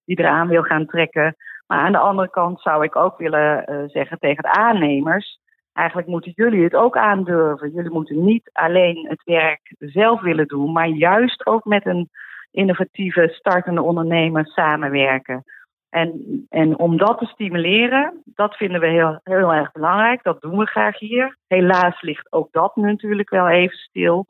die 0.05 0.19
eraan 0.19 0.47
wil 0.47 0.63
gaan 0.63 0.85
trekken. 0.85 1.35
Maar 1.67 1.79
aan 1.79 1.91
de 1.91 1.97
andere 1.97 2.29
kant 2.29 2.61
zou 2.61 2.83
ik 2.83 2.95
ook 2.95 3.17
willen 3.17 3.71
uh, 3.71 3.83
zeggen 3.87 4.19
tegen 4.19 4.43
de 4.43 4.51
aannemers. 4.51 5.39
Eigenlijk 5.73 6.07
moeten 6.07 6.31
jullie 6.35 6.63
het 6.63 6.75
ook 6.75 6.97
aandurven. 6.97 7.71
Jullie 7.71 7.91
moeten 7.91 8.23
niet 8.23 8.49
alleen 8.53 9.05
het 9.09 9.23
werk 9.23 9.75
zelf 9.79 10.21
willen 10.21 10.47
doen, 10.47 10.71
maar 10.71 10.87
juist 10.87 11.45
ook 11.45 11.65
met 11.65 11.85
een 11.85 12.09
innovatieve 12.51 13.27
startende 13.31 13.81
ondernemer 13.81 14.45
samenwerken. 14.45 15.43
En, 15.89 16.45
en 16.49 16.77
om 16.77 16.97
dat 16.97 17.17
te 17.17 17.25
stimuleren, 17.25 18.21
dat 18.25 18.55
vinden 18.55 18.81
we 18.81 18.87
heel, 18.87 19.19
heel 19.23 19.53
erg 19.53 19.71
belangrijk. 19.71 20.23
Dat 20.23 20.41
doen 20.41 20.57
we 20.57 20.65
graag 20.65 20.99
hier. 20.99 21.37
Helaas 21.47 22.01
ligt 22.01 22.31
ook 22.31 22.51
dat 22.51 22.75
natuurlijk 22.75 23.29
wel 23.29 23.47
even 23.47 23.77
stil. 23.77 24.25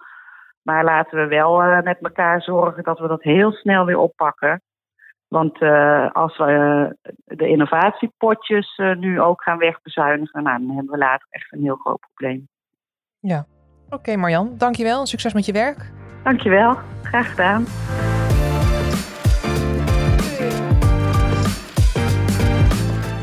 Maar 0.62 0.84
laten 0.84 1.18
we 1.18 1.28
wel 1.28 1.64
uh, 1.64 1.82
met 1.82 1.98
elkaar 2.02 2.42
zorgen 2.42 2.84
dat 2.84 3.00
we 3.00 3.08
dat 3.08 3.24
heel 3.24 3.52
snel 3.52 3.86
weer 3.86 3.98
oppakken. 3.98 4.62
Want 5.28 5.62
uh, 5.62 6.12
als 6.12 6.38
we 6.38 6.52
uh, 6.52 7.12
de 7.38 7.48
innovatiepotjes 7.48 8.82
nu 8.98 9.22
ook 9.22 9.44
gaan 9.44 9.58
wegbezuinigen, 9.58 10.44
nou, 10.44 10.60
dan 10.60 10.76
hebben 10.76 10.92
we 10.92 10.98
later 10.98 11.28
echt 11.30 11.54
een 11.54 11.62
heel 11.62 11.76
groot 11.76 12.00
probleem. 12.00 12.48
Ja, 13.20 13.46
oké 13.86 13.96
okay, 13.96 14.16
Marjan, 14.16 14.54
dankjewel. 14.58 15.06
Succes 15.06 15.34
met 15.34 15.46
je 15.46 15.54
werk. 15.54 15.92
Dankjewel, 16.24 16.78
graag 17.04 17.30
gedaan. 17.30 17.66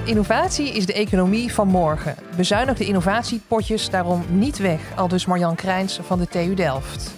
Innovatie 0.05 0.69
is 0.69 0.87
de 0.87 0.93
economie 0.93 1.53
van 1.53 1.69
morgen. 1.69 2.15
Bezuinig 2.37 2.77
de 2.77 2.87
innovatiepotjes 2.87 3.91
daarom 3.91 4.25
niet 4.29 4.59
weg, 4.59 4.97
aldus 4.97 5.27
Marjan 5.27 5.55
Krijns 5.55 5.99
van 6.03 6.19
de 6.19 6.27
TU 6.27 6.55
Delft. 6.55 7.15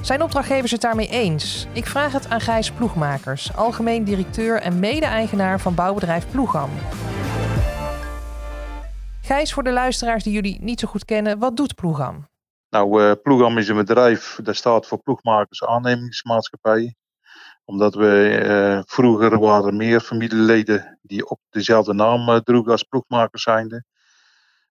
Zijn 0.00 0.22
opdrachtgevers 0.22 0.70
het 0.70 0.80
daarmee 0.80 1.08
eens? 1.08 1.66
Ik 1.72 1.86
vraag 1.86 2.12
het 2.12 2.28
aan 2.28 2.40
Gijs 2.40 2.70
Ploegmakers, 2.70 3.54
algemeen 3.56 4.04
directeur 4.04 4.60
en 4.60 4.78
mede-eigenaar 4.78 5.60
van 5.60 5.74
bouwbedrijf 5.74 6.30
Ploegam. 6.30 6.70
Gijs, 9.22 9.52
voor 9.52 9.62
de 9.62 9.72
luisteraars 9.72 10.24
die 10.24 10.32
jullie 10.32 10.58
niet 10.60 10.80
zo 10.80 10.88
goed 10.88 11.04
kennen, 11.04 11.38
wat 11.38 11.56
doet 11.56 11.74
Ploegam? 11.74 12.28
Nou, 12.70 13.02
uh, 13.02 13.12
Ploegam 13.22 13.58
is 13.58 13.68
een 13.68 13.76
bedrijf 13.76 14.38
dat 14.42 14.56
staat 14.56 14.86
voor 14.86 15.02
Ploegmakers 15.02 15.64
Aannemingsmaatschappij 15.64 16.94
omdat 17.64 17.94
we 17.94 18.42
uh, 18.44 18.82
vroeger 18.86 19.38
waren 19.38 19.76
meer 19.76 20.00
familieleden 20.00 20.98
die 21.12 21.28
op 21.28 21.40
dezelfde 21.50 21.92
naam 21.92 22.28
uh, 22.28 22.36
droegen 22.36 22.72
als 22.72 22.82
ploegmakers 22.82 23.42
zijnde. 23.42 23.84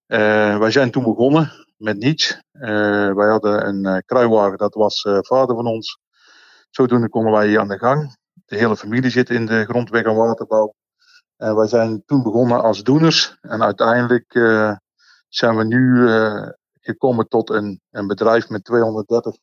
Uh, 0.08 0.58
wij 0.58 0.72
zijn 0.72 0.92
toen 0.92 1.04
begonnen 1.04 1.52
met 1.78 1.98
niets. 1.98 2.42
wij 2.52 3.30
hadden 3.30 3.68
een 3.68 4.04
kruiwagen, 4.06 4.58
dat 4.58 4.74
was 4.74 5.02
vader 5.02 5.56
van 5.56 5.66
ons. 5.66 6.00
Zodoende 6.70 7.10
konden 7.10 7.32
wij 7.32 7.60
aan 7.60 7.68
de 7.68 7.78
gang. 7.78 8.16
De 8.46 8.58
hele 8.58 8.78
familie 8.78 9.10
zit 9.10 9.30
in 9.30 9.46
de 9.46 9.66
grondweg- 9.66 10.06
en 10.06 10.16
waterbouw. 10.16 10.74
En 11.38 11.56
wij 11.56 11.68
zijn 11.68 12.04
toen 12.06 12.24
begonnen 12.24 12.62
als 12.62 12.84
doeners. 12.84 13.38
En 13.42 13.64
uiteindelijk 13.64 14.32
zijn 15.30 15.58
we 15.58 15.64
nu 15.64 16.08
gekomen 16.82 17.28
tot 17.28 17.50
een, 17.50 17.82
een 17.92 18.08
bedrijf 18.08 18.50
met 18.50 18.64
230 18.64 19.36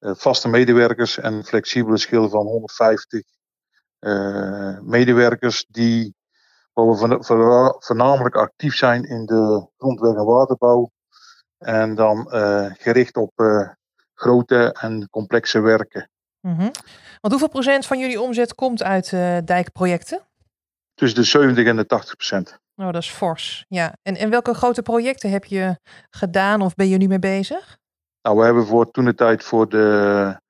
eh, 0.00 0.14
vaste 0.14 0.48
medewerkers 0.48 1.18
en 1.18 1.32
een 1.32 1.44
flexibele 1.44 1.98
schil 1.98 2.28
van 2.28 2.46
150 2.46 3.20
eh, 3.20 3.26
medewerkers 4.82 5.66
die 5.68 6.14
waar 6.72 6.86
we 6.86 7.76
voornamelijk 7.78 8.34
actief 8.34 8.74
zijn 8.74 9.04
in 9.04 9.26
de 9.26 9.66
grondweg- 9.76 10.16
en 10.16 10.24
waterbouw. 10.24 10.90
En 11.58 11.94
dan 11.94 12.28
uh, 12.34 12.70
gericht 12.78 13.16
op 13.16 13.32
uh, 13.36 13.68
grote 14.14 14.76
en 14.80 15.08
complexe 15.10 15.60
werken. 15.60 16.10
Mm 16.40 16.56
-hmm. 16.56 16.70
Want 17.20 17.32
hoeveel 17.32 17.48
procent 17.48 17.86
van 17.86 17.98
jullie 17.98 18.20
omzet 18.20 18.54
komt 18.54 18.82
uit 18.82 19.12
uh, 19.12 19.36
dijkprojecten? 19.44 20.20
Tussen 20.94 21.20
de 21.20 21.26
70 21.26 21.66
en 21.66 21.76
de 21.76 21.86
80 21.86 22.16
procent. 22.16 22.58
Oh, 22.76 22.86
dat 22.86 23.02
is 23.02 23.10
fors. 23.10 23.64
Ja. 23.68 23.94
En, 24.02 24.16
en 24.16 24.30
welke 24.30 24.54
grote 24.54 24.82
projecten 24.82 25.30
heb 25.30 25.44
je 25.44 25.76
gedaan 26.10 26.62
of 26.62 26.74
ben 26.74 26.88
je 26.88 26.96
nu 26.96 27.06
mee 27.06 27.18
bezig? 27.18 27.78
Nou, 28.22 28.36
we 28.38 28.44
hebben 28.44 28.66
voor 28.66 28.90
toen 28.90 29.04
de 29.04 29.14
tijd 29.14 29.44
voor 29.44 29.68
de, 29.68 30.40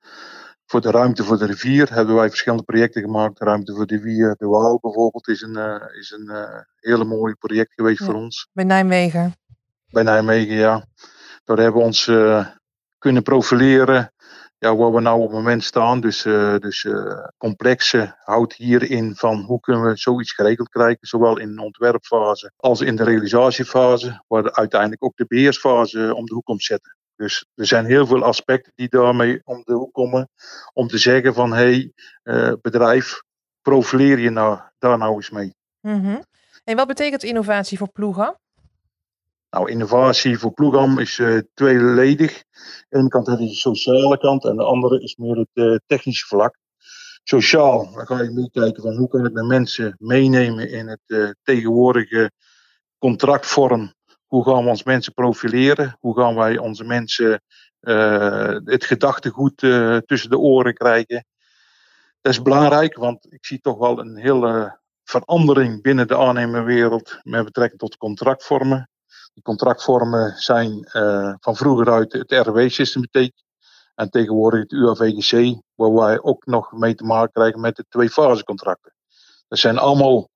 voor 0.71 0.81
de 0.81 0.91
ruimte 0.91 1.23
voor 1.23 1.37
de 1.37 1.45
rivier 1.45 1.93
hebben 1.93 2.15
wij 2.15 2.29
verschillende 2.29 2.63
projecten 2.63 3.01
gemaakt. 3.01 3.39
Ruimte 3.39 3.73
voor 3.73 3.85
de 3.85 3.95
rivier, 3.95 4.35
de 4.37 4.45
Waal 4.45 4.79
bijvoorbeeld, 4.81 5.27
is 5.27 5.41
een, 5.41 5.57
uh, 5.57 5.99
is 5.99 6.11
een 6.11 6.29
uh, 6.31 6.59
hele 6.79 7.03
mooi 7.03 7.33
project 7.33 7.73
geweest 7.73 7.99
ja, 7.99 8.05
voor 8.05 8.13
ons. 8.13 8.49
Bij 8.53 8.63
Nijmegen. 8.63 9.35
Bij 9.89 10.03
Nijmegen, 10.03 10.55
ja. 10.55 10.85
Daar 11.43 11.57
hebben 11.57 11.81
we 11.81 11.87
ons 11.87 12.07
uh, 12.07 12.47
kunnen 12.97 13.23
profileren. 13.23 14.13
Ja, 14.57 14.75
waar 14.75 14.93
we 14.93 15.01
nou 15.01 15.17
op 15.17 15.27
het 15.27 15.37
moment 15.37 15.63
staan. 15.63 16.01
Dus, 16.01 16.21
dus 16.59 16.87
complexe 17.37 18.15
houdt 18.19 18.53
hierin 18.53 19.15
van 19.15 19.41
hoe 19.41 19.59
kunnen 19.59 19.83
we 19.83 19.97
zoiets 19.97 20.33
geregeld 20.33 20.69
krijgen. 20.69 21.07
Zowel 21.07 21.39
in 21.39 21.55
de 21.55 21.61
ontwerpfase 21.61 22.51
als 22.57 22.81
in 22.81 22.95
de 22.95 23.03
realisatiefase. 23.03 24.23
Waar 24.27 24.51
uiteindelijk 24.51 25.03
ook 25.03 25.15
de 25.15 25.25
beheersfase 25.27 26.15
om 26.15 26.25
de 26.25 26.33
hoek 26.33 26.45
komt 26.45 26.63
zetten. 26.63 26.95
Dus 27.21 27.45
er 27.55 27.65
zijn 27.65 27.85
heel 27.85 28.07
veel 28.07 28.23
aspecten 28.23 28.71
die 28.75 28.89
daarmee 28.89 29.41
om 29.43 29.61
de 29.63 29.73
hoek 29.73 29.93
komen. 29.93 30.29
Om 30.73 30.87
te 30.87 30.97
zeggen 30.97 31.33
van 31.33 31.53
hé, 31.53 31.63
hey, 31.63 31.93
uh, 32.23 32.53
bedrijf, 32.61 33.21
profileer 33.61 34.19
je 34.19 34.29
nou, 34.29 34.59
daar 34.79 34.97
nou 34.97 35.15
eens 35.15 35.29
mee. 35.29 35.53
Mm 35.81 36.03
-hmm. 36.03 36.23
En 36.63 36.75
wat 36.75 36.87
betekent 36.87 37.23
innovatie 37.23 37.77
voor 37.77 37.91
Ploegam? 37.91 38.37
Nou, 39.49 39.69
innovatie 39.69 40.37
voor 40.37 40.53
Ploegam 40.53 40.99
is 40.99 41.17
uh, 41.17 41.39
tweeledig. 41.53 42.31
Aan 42.33 42.85
de 42.89 42.97
ene 42.97 43.07
kant 43.07 43.27
heb 43.27 43.39
je 43.39 43.47
de 43.47 43.53
sociale 43.53 44.17
kant 44.17 44.45
en 44.45 44.55
de 44.55 44.63
andere 44.63 45.01
is 45.01 45.15
meer 45.15 45.37
het 45.37 45.49
uh, 45.53 45.77
technische 45.85 46.27
vlak. 46.27 46.57
Sociaal, 47.23 47.93
dan 47.93 48.05
ga 48.05 48.21
je 48.21 48.29
meekijken 48.29 48.83
van 48.83 48.95
hoe 48.95 49.07
kan 49.07 49.25
ik 49.25 49.33
de 49.33 49.43
mensen 49.43 49.95
meenemen 49.99 50.69
in 50.69 50.87
het 50.87 51.03
uh, 51.07 51.29
tegenwoordige 51.43 52.31
contractvorm 52.97 53.93
hoe 54.31 54.43
gaan 54.43 54.63
we 54.63 54.69
ons 54.69 54.83
mensen 54.83 55.13
profileren? 55.13 55.97
Hoe 55.99 56.17
gaan 56.17 56.35
wij 56.35 56.57
onze 56.57 56.83
mensen 56.83 57.41
uh, 57.81 58.55
het 58.63 58.85
gedachtegoed 58.85 59.61
uh, 59.61 59.97
tussen 59.97 60.29
de 60.29 60.37
oren 60.37 60.73
krijgen? 60.73 61.25
Dat 62.21 62.31
is 62.31 62.41
belangrijk, 62.41 62.97
want 62.97 63.33
ik 63.33 63.45
zie 63.45 63.59
toch 63.59 63.77
wel 63.77 63.99
een 63.99 64.17
hele 64.17 64.79
verandering 65.03 65.81
binnen 65.81 66.07
de 66.07 66.17
aannemerwereld 66.17 67.19
met 67.21 67.45
betrekking 67.45 67.79
tot 67.79 67.97
contractvormen. 67.97 68.89
Die 69.33 69.43
contractvormen 69.43 70.37
zijn 70.37 70.89
uh, 70.93 71.33
van 71.39 71.55
vroeger 71.55 71.91
uit 71.91 72.13
het 72.13 72.31
RW-systematiek 72.31 73.33
en 73.95 74.09
tegenwoordig 74.09 74.59
het 74.59 74.71
UAVGC, 74.71 75.61
waar 75.75 75.93
wij 75.93 76.21
ook 76.21 76.45
nog 76.45 76.71
mee 76.71 76.95
te 76.95 77.03
maken 77.03 77.31
krijgen 77.31 77.59
met 77.59 77.75
de 77.75 77.85
twee 77.89 78.09
fasecontracten. 78.09 78.93
Dat 79.47 79.59
zijn 79.59 79.77
allemaal 79.77 80.29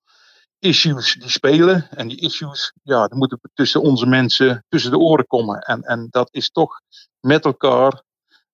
issues 0.60 1.14
die 1.14 1.30
spelen. 1.30 1.90
En 1.90 2.08
die 2.08 2.22
issues, 2.22 2.74
ja, 2.84 3.08
die 3.08 3.18
moeten 3.18 3.40
tussen 3.54 3.82
onze 3.82 4.06
mensen 4.06 4.66
tussen 4.70 4.92
de 4.92 4.98
oren 4.98 5.28
komen. 5.28 5.60
En, 5.60 5.82
en 5.82 6.08
dat 6.10 6.28
is 6.32 6.50
toch 6.50 6.82
met 7.20 7.46
elkaar 7.46 8.04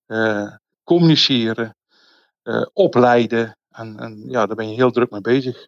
uh, 0.07 0.55
communiceren, 0.83 1.75
uh, 2.43 2.65
opleiden. 2.73 3.57
En, 3.69 3.99
en, 3.99 4.23
ja, 4.27 4.45
daar 4.45 4.55
ben 4.55 4.69
je 4.69 4.75
heel 4.75 4.91
druk 4.91 5.11
mee 5.11 5.21
bezig. 5.21 5.67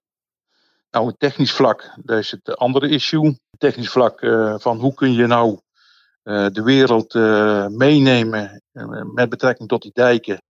Nou, 0.91 1.13
technisch 1.17 1.51
vlak, 1.51 1.93
dat 2.03 2.19
is 2.19 2.31
het 2.31 2.57
andere 2.57 2.89
issue. 2.89 3.37
Technisch 3.57 3.89
vlak 3.89 4.21
uh, 4.21 4.55
van 4.57 4.79
hoe 4.79 4.93
kun 4.93 5.13
je 5.13 5.27
nou 5.27 5.59
de 6.23 6.61
wereld 6.63 7.13
meenemen 7.77 8.61
met 9.13 9.29
betrekking 9.29 9.69
tot 9.69 9.81
die 9.81 9.91
dijken 9.93 10.41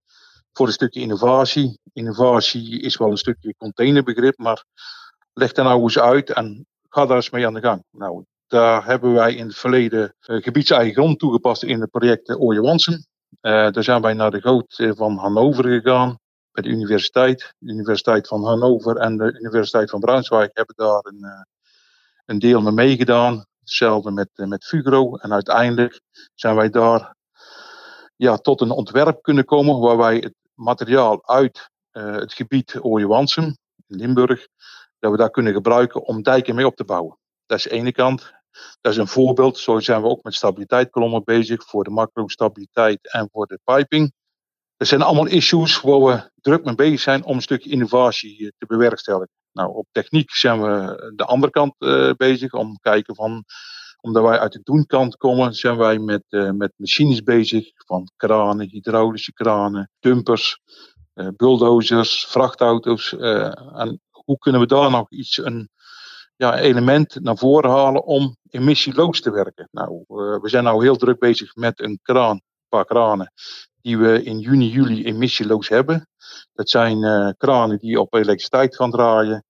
voor 0.52 0.66
een 0.66 0.72
stukje 0.72 1.00
innovatie. 1.00 1.78
Innovatie 1.92 2.80
is 2.80 2.96
wel 2.96 3.10
een 3.10 3.16
stukje 3.16 3.54
containerbegrip, 3.56 4.38
maar 4.38 4.64
leg 5.34 5.52
daar 5.52 5.64
nou 5.64 5.82
eens 5.82 5.98
uit 5.98 6.30
en 6.30 6.66
ga 6.88 7.06
daar 7.06 7.16
eens 7.16 7.30
mee 7.30 7.46
aan 7.46 7.54
de 7.54 7.60
gang. 7.60 7.84
Nou, 7.90 8.24
daar 8.46 8.84
hebben 8.84 9.12
wij 9.12 9.34
in 9.34 9.46
het 9.46 9.56
verleden 9.56 10.14
uh, 10.26 10.42
gebiedseigen 10.42 10.94
grond 10.94 11.18
toegepast 11.18 11.62
in 11.62 11.80
het 11.80 11.90
project 11.90 12.28
uh, 12.28 12.40
Ooje 12.40 12.60
Wansen. 12.60 13.06
Uh, 13.40 13.70
daar 13.70 13.84
zijn 13.84 14.02
wij 14.02 14.14
naar 14.14 14.30
de 14.30 14.40
goot 14.40 14.92
van 14.96 15.16
Hannover 15.16 15.64
gegaan, 15.64 16.18
bij 16.52 16.62
de 16.62 16.68
universiteit. 16.68 17.54
De 17.58 17.72
Universiteit 17.72 18.28
van 18.28 18.44
Hannover 18.44 18.96
en 18.96 19.16
de 19.16 19.38
Universiteit 19.38 19.90
van 19.90 20.00
Braunschweig 20.00 20.50
hebben 20.52 20.74
daar 20.76 21.00
een, 21.02 21.46
een 22.24 22.38
deel 22.38 22.60
mee 22.60 22.72
meegedaan. 22.72 23.44
Hetzelfde 23.60 24.10
met, 24.10 24.28
met 24.34 24.64
Fugro. 24.64 25.16
En 25.16 25.32
uiteindelijk 25.32 26.00
zijn 26.34 26.56
wij 26.56 26.70
daar 26.70 27.14
ja, 28.16 28.36
tot 28.36 28.60
een 28.60 28.70
ontwerp 28.70 29.22
kunnen 29.22 29.44
komen 29.44 29.80
waar 29.80 29.96
wij 29.96 30.16
het 30.16 30.34
materiaal 30.54 31.28
uit 31.28 31.70
het 31.90 32.32
gebied 32.32 32.78
Ooje 32.80 33.06
Wansen 33.06 33.58
in 33.86 33.96
Limburg 33.96 34.46
dat 35.04 35.12
we 35.12 35.18
dat 35.18 35.30
kunnen 35.30 35.52
gebruiken 35.52 36.02
om 36.02 36.22
dijken 36.22 36.54
mee 36.54 36.66
op 36.66 36.76
te 36.76 36.84
bouwen. 36.84 37.18
Dat 37.46 37.58
is 37.58 37.64
de 37.64 37.70
ene 37.70 37.92
kant. 37.92 38.32
Dat 38.80 38.92
is 38.92 38.98
een 38.98 39.08
voorbeeld. 39.08 39.58
Zo 39.58 39.80
zijn 39.80 40.02
we 40.02 40.08
ook 40.08 40.22
met 40.22 40.34
stabiliteitskolommen 40.34 41.24
bezig 41.24 41.64
voor 41.64 41.84
de 41.84 41.90
macro-stabiliteit 41.90 43.12
en 43.12 43.28
voor 43.32 43.46
de 43.46 43.58
piping. 43.64 44.12
Dat 44.76 44.88
zijn 44.88 45.02
allemaal 45.02 45.26
issues 45.26 45.80
waar 45.80 46.00
we 46.00 46.30
druk 46.40 46.64
mee 46.64 46.74
bezig 46.74 47.00
zijn 47.00 47.24
om 47.24 47.36
een 47.36 47.42
stukje 47.42 47.70
innovatie 47.70 48.54
te 48.58 48.66
bewerkstelligen. 48.66 49.34
Nou, 49.52 49.74
op 49.74 49.86
techniek 49.92 50.30
zijn 50.30 50.62
we 50.62 51.12
de 51.16 51.24
andere 51.24 51.52
kant 51.52 51.74
bezig 52.16 52.52
om 52.52 52.78
kijken 52.80 53.14
van 53.14 53.44
omdat 54.00 54.22
wij 54.22 54.38
uit 54.38 54.52
de 54.52 54.60
doenkant 54.62 55.16
komen, 55.16 55.54
zijn 55.54 55.76
wij 55.76 55.98
met, 55.98 56.24
uh, 56.28 56.50
met 56.50 56.72
machines 56.76 57.22
bezig. 57.22 57.70
Van 57.74 58.10
kranen, 58.16 58.68
hydraulische 58.68 59.32
kranen, 59.32 59.90
dumpers, 60.00 60.60
uh, 61.14 61.28
bulldozers, 61.36 62.26
vrachtauto's. 62.26 63.12
En 63.12 64.00
hoe 64.24 64.38
kunnen 64.38 64.60
we 64.60 64.66
daar 64.66 64.90
nog 64.90 65.10
iets, 65.10 65.36
een 65.36 65.68
ja, 66.36 66.58
element 66.58 67.20
naar 67.20 67.36
voren 67.36 67.70
halen 67.70 68.04
om 68.04 68.36
emissieloos 68.50 69.20
te 69.20 69.30
werken? 69.30 69.68
Nou, 69.70 70.04
we 70.40 70.48
zijn 70.48 70.64
nou 70.64 70.82
heel 70.82 70.96
druk 70.96 71.18
bezig 71.18 71.54
met 71.54 71.80
een 71.80 71.98
kraan, 72.02 72.30
een 72.30 72.42
paar 72.68 72.84
kranen, 72.84 73.32
die 73.80 73.98
we 73.98 74.22
in 74.22 74.38
juni, 74.38 74.68
juli 74.68 75.04
emissieloos 75.04 75.68
hebben. 75.68 76.08
Dat 76.52 76.70
zijn 76.70 77.34
kranen 77.36 77.78
die 77.78 78.00
op 78.00 78.14
elektriciteit 78.14 78.76
gaan 78.76 78.90
draaien. 78.90 79.44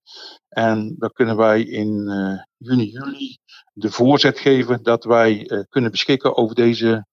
En 0.49 0.95
dan 0.97 1.11
kunnen 1.11 1.37
wij 1.37 1.61
in 1.61 2.09
juni, 2.57 2.89
juli 2.89 3.37
de 3.73 3.91
voorzet 3.91 4.39
geven 4.39 4.83
dat 4.83 5.03
wij 5.03 5.49
kunnen 5.69 5.91
beschikken 5.91 6.37
over 6.37 6.55
deze 6.55 7.05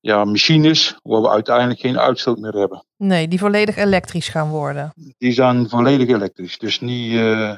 ja, 0.00 0.24
machines, 0.24 0.98
waar 1.02 1.20
we 1.20 1.28
uiteindelijk 1.28 1.80
geen 1.80 1.98
uitstoot 1.98 2.38
meer 2.38 2.54
hebben. 2.54 2.84
Nee, 2.96 3.28
die 3.28 3.38
volledig 3.38 3.76
elektrisch 3.76 4.28
gaan 4.28 4.48
worden. 4.48 4.92
Die 5.18 5.32
zijn 5.32 5.68
volledig 5.68 6.08
elektrisch. 6.08 6.58
Dus 6.58 6.80
niet 6.80 7.12
uh, 7.12 7.52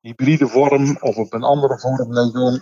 hybride 0.00 0.48
vorm 0.48 0.96
of 1.00 1.16
op 1.16 1.32
een 1.32 1.42
andere 1.42 1.78
vorm, 1.78 2.12
nee, 2.12 2.30
gewoon 2.30 2.60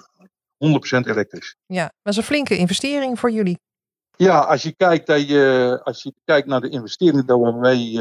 100% 1.05 1.09
elektrisch. 1.11 1.57
Ja, 1.67 1.93
dat 2.03 2.13
is 2.13 2.17
een 2.17 2.25
flinke 2.25 2.57
investering 2.57 3.19
voor 3.19 3.31
jullie. 3.31 3.59
Ja, 4.17 4.39
als 4.39 4.63
je 4.63 4.73
kijkt, 4.73 5.07
dat 5.07 5.29
je, 5.29 5.81
als 5.85 6.03
je 6.03 6.13
kijkt 6.25 6.47
naar 6.47 6.61
de 6.61 6.69
investeringen 6.69 7.27
die 7.27 7.37
we 7.37 7.53
mee 7.53 7.93
uh, 7.93 8.01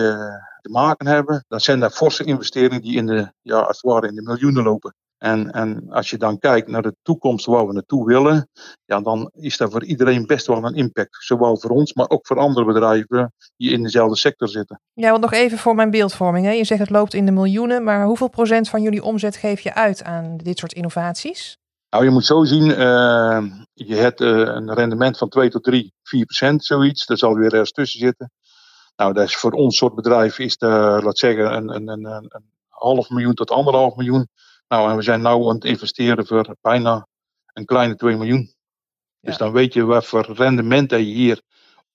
te 0.61 0.69
maken 0.69 1.07
hebben, 1.07 1.45
dan 1.47 1.59
zijn 1.59 1.79
dat 1.79 1.95
forse 1.95 2.23
investeringen 2.23 2.81
die 2.81 2.95
in 2.95 3.05
de, 3.05 3.31
ja, 3.41 3.59
als 3.59 3.81
het 3.81 3.91
ware 3.91 4.07
in 4.07 4.15
de 4.15 4.21
miljoenen 4.21 4.63
lopen. 4.63 4.95
En, 5.17 5.51
en 5.51 5.85
als 5.89 6.09
je 6.09 6.17
dan 6.17 6.39
kijkt 6.39 6.67
naar 6.67 6.81
de 6.81 6.95
toekomst 7.01 7.45
waar 7.45 7.67
we 7.67 7.73
naartoe 7.73 8.05
willen, 8.05 8.49
ja, 8.85 9.01
dan 9.01 9.31
is 9.33 9.57
dat 9.57 9.71
voor 9.71 9.83
iedereen 9.83 10.25
best 10.25 10.47
wel 10.47 10.63
een 10.63 10.75
impact. 10.75 11.15
Zowel 11.19 11.57
voor 11.59 11.69
ons, 11.69 11.93
maar 11.93 12.09
ook 12.09 12.27
voor 12.27 12.39
andere 12.39 12.65
bedrijven 12.65 13.33
die 13.57 13.71
in 13.71 13.83
dezelfde 13.83 14.17
sector 14.17 14.47
zitten. 14.47 14.81
Ja, 14.93 15.09
want 15.09 15.21
nog 15.21 15.33
even 15.33 15.57
voor 15.57 15.75
mijn 15.75 15.89
beeldvorming. 15.89 16.45
Hè. 16.45 16.51
Je 16.51 16.63
zegt 16.63 16.79
het 16.79 16.89
loopt 16.89 17.13
in 17.13 17.25
de 17.25 17.31
miljoenen, 17.31 17.83
maar 17.83 18.05
hoeveel 18.05 18.29
procent 18.29 18.69
van 18.69 18.81
jullie 18.81 19.03
omzet 19.03 19.35
geef 19.35 19.59
je 19.59 19.73
uit 19.73 20.03
aan 20.03 20.37
dit 20.37 20.57
soort 20.57 20.73
innovaties? 20.73 21.57
Nou, 21.89 22.03
je 22.03 22.09
moet 22.09 22.25
zo 22.25 22.43
zien, 22.43 22.69
uh, 22.69 23.43
je 23.73 23.95
hebt 23.95 24.21
uh, 24.21 24.29
een 24.29 24.73
rendement 24.73 25.17
van 25.17 25.29
2 25.29 25.49
tot 25.49 25.63
3, 25.63 25.93
4 26.03 26.25
procent, 26.25 26.65
zoiets. 26.65 27.05
Daar 27.05 27.17
zal 27.17 27.35
weer 27.35 27.51
ergens 27.51 27.71
tussen 27.71 27.99
zitten. 27.99 28.31
Nou, 28.95 29.13
dat 29.13 29.27
is 29.27 29.35
voor 29.35 29.51
ons 29.51 29.77
soort 29.77 29.95
bedrijf 29.95 30.39
is 30.39 30.57
de, 30.57 30.99
laat 31.03 31.17
zeggen, 31.17 31.53
een, 31.55 31.75
een, 31.75 31.87
een, 31.87 32.05
een 32.05 32.43
half 32.69 33.09
miljoen 33.09 33.33
tot 33.33 33.51
anderhalf 33.51 33.95
miljoen. 33.95 34.27
Nou, 34.67 34.89
en 34.89 34.95
we 34.95 35.01
zijn 35.01 35.19
nu 35.19 35.27
aan 35.27 35.47
het 35.47 35.65
investeren 35.65 36.27
voor 36.27 36.55
bijna 36.61 37.07
een 37.53 37.65
kleine 37.65 37.95
2 37.95 38.15
miljoen. 38.15 38.53
Dus 39.19 39.37
dan 39.37 39.51
weet 39.51 39.73
je 39.73 39.83
wat 39.83 40.05
voor 40.05 40.25
rendement 40.33 40.89
dat 40.89 40.99
je 40.99 41.05
hier 41.05 41.41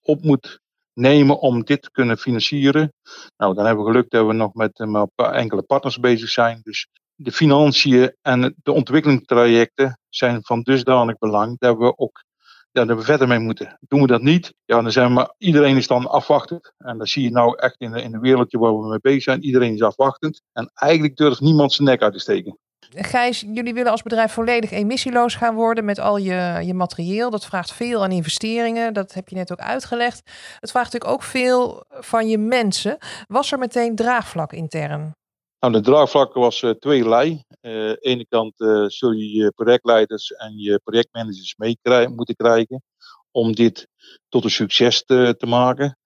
op 0.01 0.23
moet 0.23 0.61
nemen 0.93 1.41
om 1.41 1.65
dit 1.65 1.83
te 1.83 1.91
kunnen 1.91 2.19
financieren. 2.19 2.93
Nou, 3.37 3.55
dan 3.55 3.67
hebben 3.67 3.85
we 3.85 3.91
geluk 3.91 4.11
dat 4.11 4.27
we 4.27 4.33
nog 4.33 4.55
met 4.55 4.81
een 4.81 5.11
paar 5.15 5.33
enkele 5.33 5.63
partners 5.63 5.99
bezig 5.99 6.29
zijn. 6.29 6.61
Dus 6.63 6.89
de 7.15 7.33
financiën 7.33 8.17
en 8.23 8.55
de 8.63 8.73
ontwikkelingstrajecten 8.73 9.99
zijn 10.09 10.45
van 10.45 10.63
dusdanig 10.63 11.19
belang 11.19 11.59
dat 11.59 11.77
we 11.79 11.99
ook 11.99 12.25
ja, 12.73 12.85
dat 12.85 12.97
we 12.97 13.05
verder 13.05 13.29
mee 13.29 13.39
moeten. 13.39 13.79
Doen 13.81 14.01
we 14.01 14.07
dat 14.07 14.23
niet, 14.23 14.55
ja, 14.65 14.83
dan 14.83 14.93
zijn 14.93 15.15
we, 15.15 15.35
iedereen 15.39 15.77
is 15.77 15.87
dan 15.87 16.11
afwachtend. 16.11 16.73
En 16.79 16.99
dat 16.99 17.09
zie 17.09 17.23
je 17.23 17.31
nou 17.31 17.59
echt 17.59 17.75
in, 17.79 17.93
de, 17.93 18.03
in 18.03 18.13
het 18.13 18.23
wereldje 18.23 18.59
waar 18.59 18.79
we 18.79 18.89
mee 18.89 19.01
bezig 19.01 19.23
zijn. 19.23 19.43
Iedereen 19.43 19.75
is 19.75 19.83
afwachtend. 19.83 20.43
En 20.53 20.71
eigenlijk 20.75 21.17
durft 21.17 21.41
niemand 21.41 21.73
zijn 21.73 21.89
nek 21.89 22.03
uit 22.03 22.13
te 22.13 22.19
steken. 22.19 22.59
Gijs, 22.95 23.41
jullie 23.41 23.75
willen 23.75 23.91
als 23.91 24.03
bedrijf 24.03 24.33
volledig 24.33 24.71
emissieloos 24.71 25.35
gaan 25.35 25.55
worden 25.55 25.85
met 25.85 25.99
al 25.99 26.17
je, 26.17 26.61
je 26.65 26.75
materieel. 26.75 27.31
Dat 27.31 27.47
vraagt 27.47 27.73
veel 27.73 28.03
aan 28.03 28.13
investeringen. 28.13 28.93
Dat 28.93 29.15
heb 29.15 29.29
je 29.29 29.37
net 29.37 29.53
ook 29.53 29.59
uitgelegd. 29.59 30.31
Het 30.61 30.71
vraagt 30.71 30.93
natuurlijk 30.93 31.13
ook 31.13 31.23
veel 31.23 31.85
van 31.89 32.29
je 32.29 32.39
mensen. 32.39 32.99
Was 33.27 33.53
er 33.53 33.59
meteen 33.59 33.95
draagvlak 33.95 34.53
intern? 34.53 35.15
Nou, 35.61 35.73
de 35.73 35.81
draagvlak 35.81 36.35
was 36.35 36.63
uh, 36.63 36.71
tweelei. 36.71 37.31
Uh, 37.31 37.73
aan 37.73 37.73
de 37.73 37.97
ene 38.01 38.27
kant 38.27 38.61
uh, 38.61 38.85
zul 38.87 39.11
je 39.11 39.33
je 39.33 39.53
projectleiders 39.53 40.33
en 40.33 40.59
je 40.59 40.81
projectmanagers 40.85 41.55
mee 41.57 42.09
moeten 42.09 42.37
krijgen 42.37 42.83
om 43.31 43.55
dit 43.55 43.89
tot 44.29 44.45
een 44.45 44.51
succes 44.51 45.05
te, 45.05 45.35
te, 45.39 45.47
maken. 45.47 45.99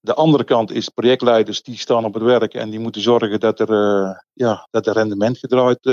De 0.00 0.14
andere 0.14 0.44
kant 0.44 0.70
is 0.70 0.88
projectleiders 0.88 1.62
die 1.62 1.76
staan 1.76 2.04
op 2.04 2.14
het 2.14 2.22
werk 2.22 2.54
en 2.54 2.70
die 2.70 2.78
moeten 2.78 3.02
zorgen 3.02 3.40
dat 3.40 3.60
er, 3.60 4.24
ja, 4.32 4.68
dat 4.70 4.86
er 4.86 4.92
rendement 4.92 5.38
gedraaid 5.38 5.84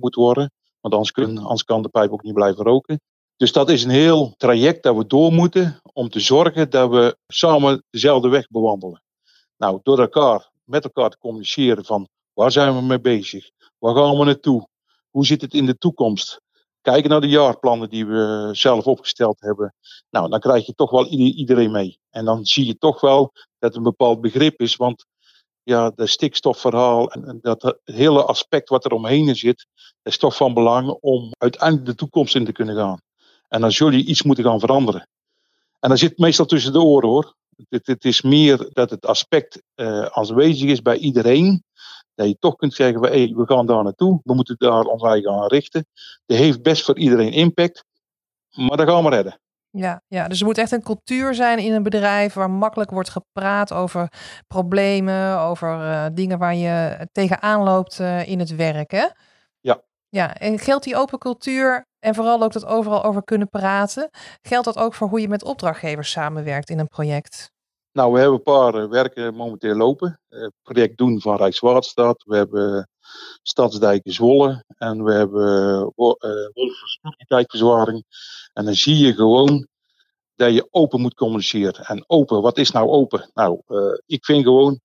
moet 0.00 0.14
worden. 0.14 0.52
Want 0.80 0.94
anders, 0.94 1.14
anders 1.14 1.64
kan 1.64 1.82
de 1.82 1.88
pijp 1.88 2.10
ook 2.10 2.22
niet 2.22 2.34
blijven 2.34 2.64
roken. 2.64 3.00
Dus 3.36 3.52
dat 3.52 3.70
is 3.70 3.84
een 3.84 3.90
heel 3.90 4.34
traject 4.36 4.82
dat 4.82 4.96
we 4.96 5.06
door 5.06 5.32
moeten 5.32 5.80
om 5.92 6.08
te 6.08 6.20
zorgen 6.20 6.70
dat 6.70 6.90
we 6.90 7.16
samen 7.26 7.84
dezelfde 7.90 8.28
weg 8.28 8.48
bewandelen. 8.48 9.02
Nou, 9.56 9.80
door 9.82 10.00
elkaar, 10.00 10.50
met 10.64 10.84
elkaar 10.84 11.10
te 11.10 11.18
communiceren 11.18 11.84
van 11.84 12.08
Waar 12.34 12.52
zijn 12.52 12.74
we 12.74 12.82
mee 12.82 13.00
bezig? 13.00 13.50
Waar 13.78 13.94
gaan 13.94 14.18
we 14.18 14.24
naartoe? 14.24 14.68
Hoe 15.10 15.26
zit 15.26 15.40
het 15.40 15.54
in 15.54 15.66
de 15.66 15.78
toekomst? 15.78 16.40
Kijken 16.80 17.10
naar 17.10 17.20
de 17.20 17.28
jaarplannen 17.28 17.88
die 17.88 18.06
we 18.06 18.48
zelf 18.52 18.86
opgesteld 18.86 19.40
hebben. 19.40 19.74
Nou, 20.10 20.28
dan 20.28 20.40
krijg 20.40 20.66
je 20.66 20.74
toch 20.74 20.90
wel 20.90 21.06
iedereen 21.06 21.70
mee. 21.70 21.98
En 22.10 22.24
dan 22.24 22.44
zie 22.44 22.66
je 22.66 22.78
toch 22.78 23.00
wel 23.00 23.30
dat 23.32 23.44
het 23.58 23.76
een 23.76 23.82
bepaald 23.82 24.20
begrip 24.20 24.60
is. 24.60 24.76
Want 24.76 25.06
ja, 25.62 25.90
de 25.90 26.06
stikstofverhaal 26.06 27.10
en 27.10 27.38
dat 27.40 27.78
hele 27.84 28.24
aspect 28.24 28.68
wat 28.68 28.84
er 28.84 28.92
omheen 28.92 29.36
zit, 29.36 29.66
is 30.02 30.18
toch 30.18 30.36
van 30.36 30.54
belang 30.54 30.88
om 30.88 31.30
uiteindelijk 31.38 31.86
de 31.86 31.94
toekomst 31.94 32.34
in 32.34 32.44
te 32.44 32.52
kunnen 32.52 32.76
gaan. 32.76 33.00
En 33.48 33.60
dan 33.60 33.72
zul 33.72 33.90
je 33.90 34.04
iets 34.04 34.22
moeten 34.22 34.44
gaan 34.44 34.60
veranderen. 34.60 35.08
En 35.80 35.88
dat 35.88 35.98
zit 35.98 36.18
meestal 36.18 36.46
tussen 36.46 36.72
de 36.72 36.80
oren 36.82 37.08
hoor. 37.08 37.34
Het, 37.68 37.86
het 37.86 38.04
is 38.04 38.22
meer 38.22 38.68
dat 38.72 38.90
het 38.90 39.06
aspect 39.06 39.62
uh, 39.74 40.04
aanwezig 40.04 40.70
is 40.70 40.82
bij 40.82 40.96
iedereen 40.96 41.64
dat 42.14 42.26
je 42.26 42.36
toch 42.38 42.56
kunt 42.56 42.74
zeggen, 42.74 43.00
hey, 43.00 43.32
we 43.36 43.46
gaan 43.46 43.66
daar 43.66 43.82
naartoe, 43.82 44.20
we 44.24 44.34
moeten 44.34 44.56
daar 44.58 44.84
ons 44.84 45.02
eigen 45.02 45.30
aan 45.30 45.46
richten. 45.46 45.86
Dat 46.26 46.38
heeft 46.38 46.62
best 46.62 46.84
voor 46.84 46.98
iedereen 46.98 47.32
impact, 47.32 47.84
maar 48.50 48.76
dat 48.76 48.88
gaan 48.88 49.04
we 49.04 49.10
redden. 49.10 49.38
Ja, 49.70 50.02
ja, 50.08 50.28
dus 50.28 50.40
er 50.40 50.46
moet 50.46 50.58
echt 50.58 50.72
een 50.72 50.82
cultuur 50.82 51.34
zijn 51.34 51.58
in 51.58 51.72
een 51.72 51.82
bedrijf 51.82 52.34
waar 52.34 52.50
makkelijk 52.50 52.90
wordt 52.90 53.08
gepraat 53.08 53.72
over 53.72 54.12
problemen, 54.46 55.38
over 55.38 55.80
uh, 55.80 56.06
dingen 56.12 56.38
waar 56.38 56.54
je 56.54 57.06
tegenaan 57.12 57.62
loopt 57.62 57.98
uh, 57.98 58.28
in 58.28 58.38
het 58.38 58.56
werk. 58.56 58.90
Hè? 58.90 59.06
Ja. 59.60 59.82
Ja, 60.08 60.34
en 60.34 60.58
geldt 60.58 60.84
die 60.84 60.96
open 60.96 61.18
cultuur 61.18 61.86
en 61.98 62.14
vooral 62.14 62.42
ook 62.42 62.52
dat 62.52 62.66
overal 62.66 63.04
over 63.04 63.24
kunnen 63.24 63.48
praten, 63.48 64.10
geldt 64.42 64.64
dat 64.64 64.78
ook 64.78 64.94
voor 64.94 65.08
hoe 65.08 65.20
je 65.20 65.28
met 65.28 65.44
opdrachtgevers 65.44 66.10
samenwerkt 66.10 66.70
in 66.70 66.78
een 66.78 66.88
project? 66.88 67.52
Nou, 67.94 68.12
we 68.12 68.18
hebben 68.18 68.36
een 68.36 68.42
paar 68.42 68.74
eh, 68.74 68.88
werken 68.88 69.34
momenteel 69.34 69.74
lopen. 69.74 70.20
Uh, 70.28 70.48
project 70.62 70.98
Doen 70.98 71.20
van 71.20 71.36
Rijkswaterstaat. 71.36 72.22
We 72.24 72.36
hebben 72.36 72.88
Stadsdijken 73.42 74.12
Zwolle. 74.12 74.64
En 74.76 75.04
we 75.04 75.12
hebben 75.12 75.80
uh, 75.80 75.86
Wolf 75.94 76.18
En 78.52 78.64
dan 78.64 78.74
zie 78.74 78.96
je 78.96 79.14
gewoon 79.14 79.66
dat 80.34 80.54
je 80.54 80.68
open 80.70 81.00
moet 81.00 81.14
communiceren. 81.14 81.84
En 81.84 82.04
open, 82.06 82.42
wat 82.42 82.58
is 82.58 82.70
nou 82.70 82.88
open? 82.88 83.30
Nou, 83.34 83.62
ik 84.06 84.24
vind 84.24 84.44
gewoon, 84.44 84.80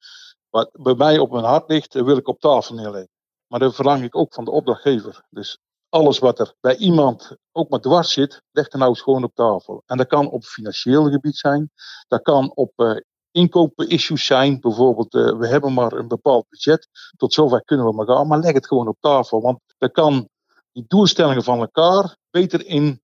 wat 0.49 0.69
bij 0.71 0.95
mij 0.95 1.19
op 1.19 1.31
mijn 1.31 1.43
hart 1.43 1.69
ligt, 1.69 1.93
wil 1.93 2.17
ik 2.17 2.27
op 2.27 2.39
tafel 2.39 2.75
neerleggen. 2.75 3.09
Maar 3.47 3.59
dat 3.59 3.75
verlang 3.75 4.03
ik 4.03 4.15
ook 4.15 4.33
van 4.33 4.45
de 4.45 4.51
opdrachtgever. 4.51 5.23
Dus 5.29 5.59
alles 5.89 6.19
wat 6.19 6.39
er 6.39 6.53
bij 6.59 6.75
iemand 6.75 7.37
ook 7.51 7.69
maar 7.69 7.79
dwars 7.79 8.13
zit, 8.13 8.41
leg 8.51 8.71
er 8.71 8.77
nou 8.77 8.89
eens 8.89 9.01
gewoon 9.01 9.23
op 9.23 9.35
tafel. 9.35 9.83
En 9.85 9.97
dat 9.97 10.07
kan 10.07 10.29
op 10.29 10.43
financieel 10.43 11.09
gebied 11.09 11.37
zijn, 11.37 11.71
dat 12.07 12.21
kan 12.21 12.51
op 12.55 12.71
uh, 12.75 12.95
inkopen-issues 13.31 14.25
zijn. 14.25 14.59
Bijvoorbeeld, 14.59 15.13
uh, 15.13 15.37
we 15.37 15.47
hebben 15.47 15.73
maar 15.73 15.93
een 15.93 16.07
bepaald 16.07 16.45
budget, 16.49 16.87
tot 17.17 17.33
zover 17.33 17.63
kunnen 17.63 17.85
we 17.85 17.93
maar 17.93 18.05
gaan, 18.05 18.27
maar 18.27 18.39
leg 18.39 18.53
het 18.53 18.67
gewoon 18.67 18.87
op 18.87 18.97
tafel. 18.99 19.41
Want 19.41 19.59
dan 19.77 19.91
kan 19.91 20.29
die 20.71 20.85
doelstellingen 20.87 21.43
van 21.43 21.59
elkaar 21.59 22.17
beter 22.29 22.65
in, 22.65 23.01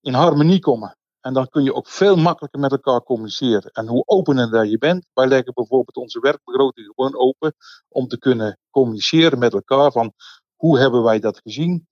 in 0.00 0.14
harmonie 0.14 0.58
komen. 0.58 0.96
En 1.20 1.32
dan 1.32 1.48
kun 1.48 1.64
je 1.64 1.74
ook 1.74 1.88
veel 1.88 2.16
makkelijker 2.16 2.60
met 2.60 2.70
elkaar 2.70 3.02
communiceren. 3.02 3.70
En 3.70 3.86
hoe 3.86 4.02
opener 4.06 4.50
dat 4.50 4.70
je 4.70 4.78
bent, 4.78 5.06
wij 5.12 5.26
leggen 5.26 5.54
bijvoorbeeld 5.54 5.96
onze 5.96 6.20
werkbegroting 6.20 6.92
gewoon 6.94 7.16
open 7.16 7.54
om 7.88 8.06
te 8.06 8.18
kunnen 8.18 8.58
communiceren 8.70 9.38
met 9.38 9.52
elkaar 9.52 9.92
van 9.92 10.12
hoe 10.56 10.78
hebben 10.78 11.02
wij 11.02 11.20
dat 11.20 11.40
gezien? 11.42 11.88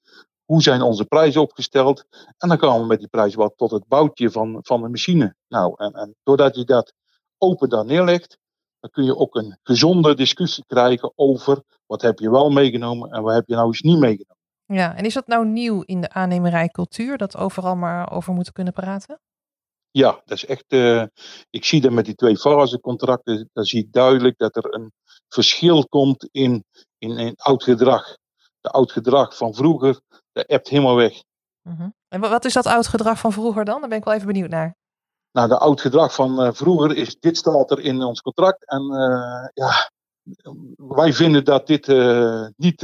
Hoe 0.51 0.63
zijn 0.63 0.83
onze 0.83 1.05
prijzen 1.05 1.41
opgesteld? 1.41 2.05
En 2.39 2.49
dan 2.49 2.59
komen 2.59 2.81
we 2.81 2.87
met 2.87 2.99
die 2.99 3.09
prijs 3.09 3.35
wat 3.35 3.53
tot 3.57 3.71
het 3.71 3.87
boutje 3.89 4.31
van, 4.31 4.59
van 4.63 4.83
de 4.83 4.89
machine. 4.89 5.35
Nou, 5.49 5.75
en, 5.77 5.93
en 5.93 6.17
doordat 6.23 6.57
je 6.57 6.65
dat 6.65 6.93
open 7.39 7.69
daar 7.69 7.85
neerlegt, 7.85 8.39
dan 8.81 8.91
kun 8.91 9.05
je 9.05 9.17
ook 9.17 9.35
een 9.35 9.59
gezonde 9.63 10.15
discussie 10.15 10.65
krijgen 10.67 11.13
over 11.15 11.63
wat 11.87 12.03
heb 12.03 12.19
je 12.19 12.31
wel 12.31 12.51
meegenomen 12.51 13.11
en 13.11 13.23
wat 13.23 13.35
heb 13.35 13.49
je 13.49 13.55
nou 13.55 13.67
eens 13.67 13.81
niet 13.81 13.99
meegenomen. 13.99 14.43
Ja, 14.67 14.97
en 14.97 15.05
is 15.05 15.15
dat 15.15 15.27
nou 15.27 15.47
nieuw 15.47 15.83
in 15.83 16.01
de 16.01 16.11
aannemerijcultuur, 16.11 17.19
dat 17.19 17.37
overal 17.37 17.77
maar 17.77 18.13
over 18.13 18.33
moeten 18.33 18.53
kunnen 18.53 18.73
praten? 18.73 19.21
Ja, 19.91 20.23
dat 20.25 20.37
is 20.37 20.47
echt. 20.47 20.65
Uh, 20.69 21.05
ik 21.51 21.65
zie 21.65 21.81
dat 21.81 21.93
met 21.93 22.05
die 22.05 22.15
twee 22.15 22.37
fasecontracten, 22.37 23.51
dan 23.53 23.65
zie 23.65 23.85
ik 23.85 23.93
duidelijk 23.93 24.39
dat 24.39 24.57
er 24.57 24.75
een 24.75 24.93
verschil 25.29 25.87
komt 25.89 26.29
in, 26.31 26.65
in, 26.99 27.19
in 27.19 27.35
oud 27.37 27.63
gedrag. 27.63 28.19
De 28.61 28.69
oud 28.69 28.93
gedrag 28.93 29.37
van 29.37 29.55
vroeger, 29.55 30.01
dat 30.41 30.59
ebt 30.59 30.69
helemaal 30.69 30.95
weg. 30.97 31.23
Uh 31.63 31.87
En 32.09 32.21
wat 32.21 32.45
is 32.45 32.53
dat 32.53 32.67
oud 32.67 32.87
gedrag 32.87 33.19
van 33.19 33.33
vroeger 33.33 33.65
dan? 33.65 33.81
Daar 33.81 33.89
ben 33.89 33.99
ik 33.99 34.05
wel 34.05 34.15
even 34.15 34.27
benieuwd 34.27 34.51
naar. 34.51 34.77
Nou, 35.33 35.49
de 35.49 35.59
oud 35.59 35.81
gedrag 35.81 36.15
van 36.15 36.45
uh, 36.45 36.53
vroeger 36.53 36.97
is: 36.97 37.17
dit 37.21 37.37
staat 37.37 37.71
er 37.71 37.81
in 37.81 38.03
ons 38.03 38.21
contract. 38.21 38.71
En 38.71 38.83
uh, 38.83 39.49
ja, 39.55 39.91
wij 40.77 41.13
vinden 41.13 41.45
dat 41.45 41.67
dit 41.67 41.87
niet 42.57 42.83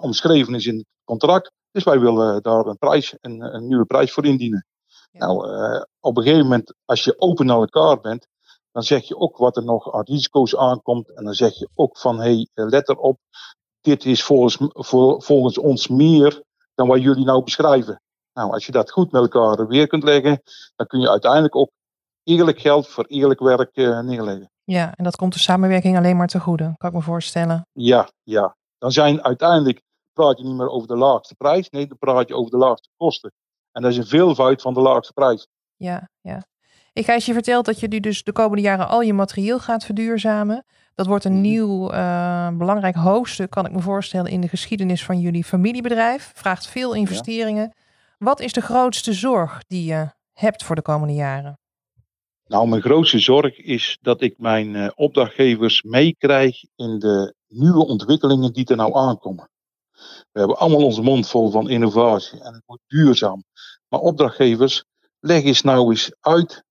omschreven 0.00 0.54
is 0.54 0.66
in 0.66 0.76
het 0.76 0.86
contract. 1.04 1.52
Dus 1.70 1.84
wij 1.84 2.00
willen 2.00 2.42
daar 2.42 2.66
een 2.66 2.78
prijs, 2.78 3.16
een, 3.20 3.40
een 3.54 3.66
nieuwe 3.66 3.84
prijs 3.84 4.12
voor 4.12 4.24
indienen. 4.24 4.66
Nou, 5.12 5.36
op 6.00 6.16
een 6.16 6.22
gegeven 6.22 6.42
moment, 6.42 6.74
als 6.84 7.04
je 7.04 7.20
open 7.20 7.46
naar 7.46 7.56
elkaar 7.56 8.00
bent, 8.00 8.26
dan 8.74 8.82
zeg 8.82 9.08
je 9.08 9.16
ook 9.16 9.36
wat 9.36 9.56
er 9.56 9.64
nog 9.64 9.92
aan 9.92 10.02
risico's 10.04 10.56
aankomt. 10.56 11.14
En 11.14 11.24
dan 11.24 11.34
zeg 11.34 11.58
je 11.58 11.68
ook 11.74 11.98
van, 11.98 12.16
hé, 12.16 12.22
hey, 12.22 12.48
eh, 12.54 12.66
let 12.66 12.88
erop, 12.88 13.18
dit 13.80 14.04
is 14.04 14.22
volgens, 14.22 14.58
volgens 15.24 15.58
ons 15.58 15.88
meer 15.88 16.42
dan 16.74 16.88
wat 16.88 17.02
jullie 17.02 17.24
nou 17.24 17.44
beschrijven. 17.44 18.00
Nou, 18.32 18.52
als 18.52 18.66
je 18.66 18.72
dat 18.72 18.90
goed 18.90 19.12
met 19.12 19.22
elkaar 19.22 19.66
weer 19.66 19.86
kunt 19.86 20.02
leggen, 20.02 20.42
dan 20.76 20.86
kun 20.86 21.00
je 21.00 21.10
uiteindelijk 21.10 21.56
ook 21.56 21.70
eerlijk 22.22 22.58
geld 22.58 22.88
voor 22.88 23.04
eerlijk 23.04 23.40
werk 23.40 23.76
uh, 23.76 24.00
neerleggen. 24.00 24.50
Ja, 24.64 24.94
en 24.94 25.04
dat 25.04 25.16
komt 25.16 25.32
de 25.32 25.38
samenwerking 25.38 25.96
alleen 25.96 26.16
maar 26.16 26.26
te 26.26 26.40
goede, 26.40 26.74
kan 26.76 26.88
ik 26.88 26.96
me 26.96 27.02
voorstellen. 27.02 27.66
Ja, 27.72 28.08
ja. 28.22 28.56
Dan 28.78 28.92
zijn 28.92 29.22
uiteindelijk, 29.22 29.82
praat 30.12 30.38
je 30.38 30.44
niet 30.44 30.56
meer 30.56 30.68
over 30.68 30.88
de 30.88 30.96
laagste 30.96 31.34
prijs, 31.34 31.70
nee, 31.70 31.86
dan 31.86 31.98
praat 31.98 32.28
je 32.28 32.34
over 32.34 32.50
de 32.50 32.56
laagste 32.56 32.88
kosten. 32.96 33.32
En 33.72 33.82
dat 33.82 33.90
is 33.90 33.96
een 33.96 34.06
veelvoud 34.06 34.62
van 34.62 34.74
de 34.74 34.80
laagste 34.80 35.12
prijs. 35.12 35.48
Ja, 35.76 36.08
ja. 36.20 36.44
Ik 36.92 37.06
je 37.20 37.32
verteld 37.32 37.64
dat 37.64 37.80
je 37.80 37.88
nu 37.88 38.00
dus 38.00 38.22
de 38.22 38.32
komende 38.32 38.62
jaren 38.62 38.88
al 38.88 39.00
je 39.00 39.12
materieel 39.12 39.58
gaat 39.58 39.84
verduurzamen. 39.84 40.64
Dat 40.94 41.06
wordt 41.06 41.24
een 41.24 41.32
mhm. 41.32 41.40
nieuw 41.40 41.92
uh, 41.92 42.48
belangrijk 42.48 42.94
hoofdstuk, 42.94 43.50
kan 43.50 43.66
ik 43.66 43.72
me 43.72 43.80
voorstellen, 43.80 44.30
in 44.30 44.40
de 44.40 44.48
geschiedenis 44.48 45.04
van 45.04 45.20
jullie 45.20 45.44
familiebedrijf. 45.44 46.32
Vraagt 46.34 46.66
veel 46.66 46.94
investeringen. 46.94 47.74
Wat 48.18 48.40
is 48.40 48.52
de 48.52 48.60
grootste 48.60 49.12
zorg 49.12 49.64
die 49.66 49.84
je 49.84 50.08
hebt 50.32 50.64
voor 50.64 50.76
de 50.76 50.82
komende 50.82 51.14
jaren? 51.14 51.58
Nou, 52.46 52.68
mijn 52.68 52.82
grootste 52.82 53.18
zorg 53.18 53.58
is 53.58 53.98
dat 54.00 54.20
ik 54.20 54.38
mijn 54.38 54.74
uh, 54.74 54.88
opdrachtgevers 54.94 55.82
meekrijg 55.82 56.64
in 56.76 56.98
de 56.98 57.34
nieuwe 57.48 57.86
ontwikkelingen 57.86 58.52
die 58.52 58.66
er 58.66 58.76
nou 58.76 58.94
aankomen. 58.94 59.48
We 60.32 60.38
hebben 60.38 60.58
allemaal 60.58 60.84
onze 60.84 61.02
mond 61.02 61.28
vol 61.28 61.50
van 61.50 61.68
innovatie 61.70 62.40
en 62.40 62.52
het 62.52 62.62
moet 62.66 62.80
duurzaam. 62.86 63.44
Maar 63.88 64.00
opdrachtgevers, 64.00 64.84
leg 65.20 65.42
eens 65.42 65.62
nou 65.62 65.90
eens 65.90 66.12
uit 66.20 66.64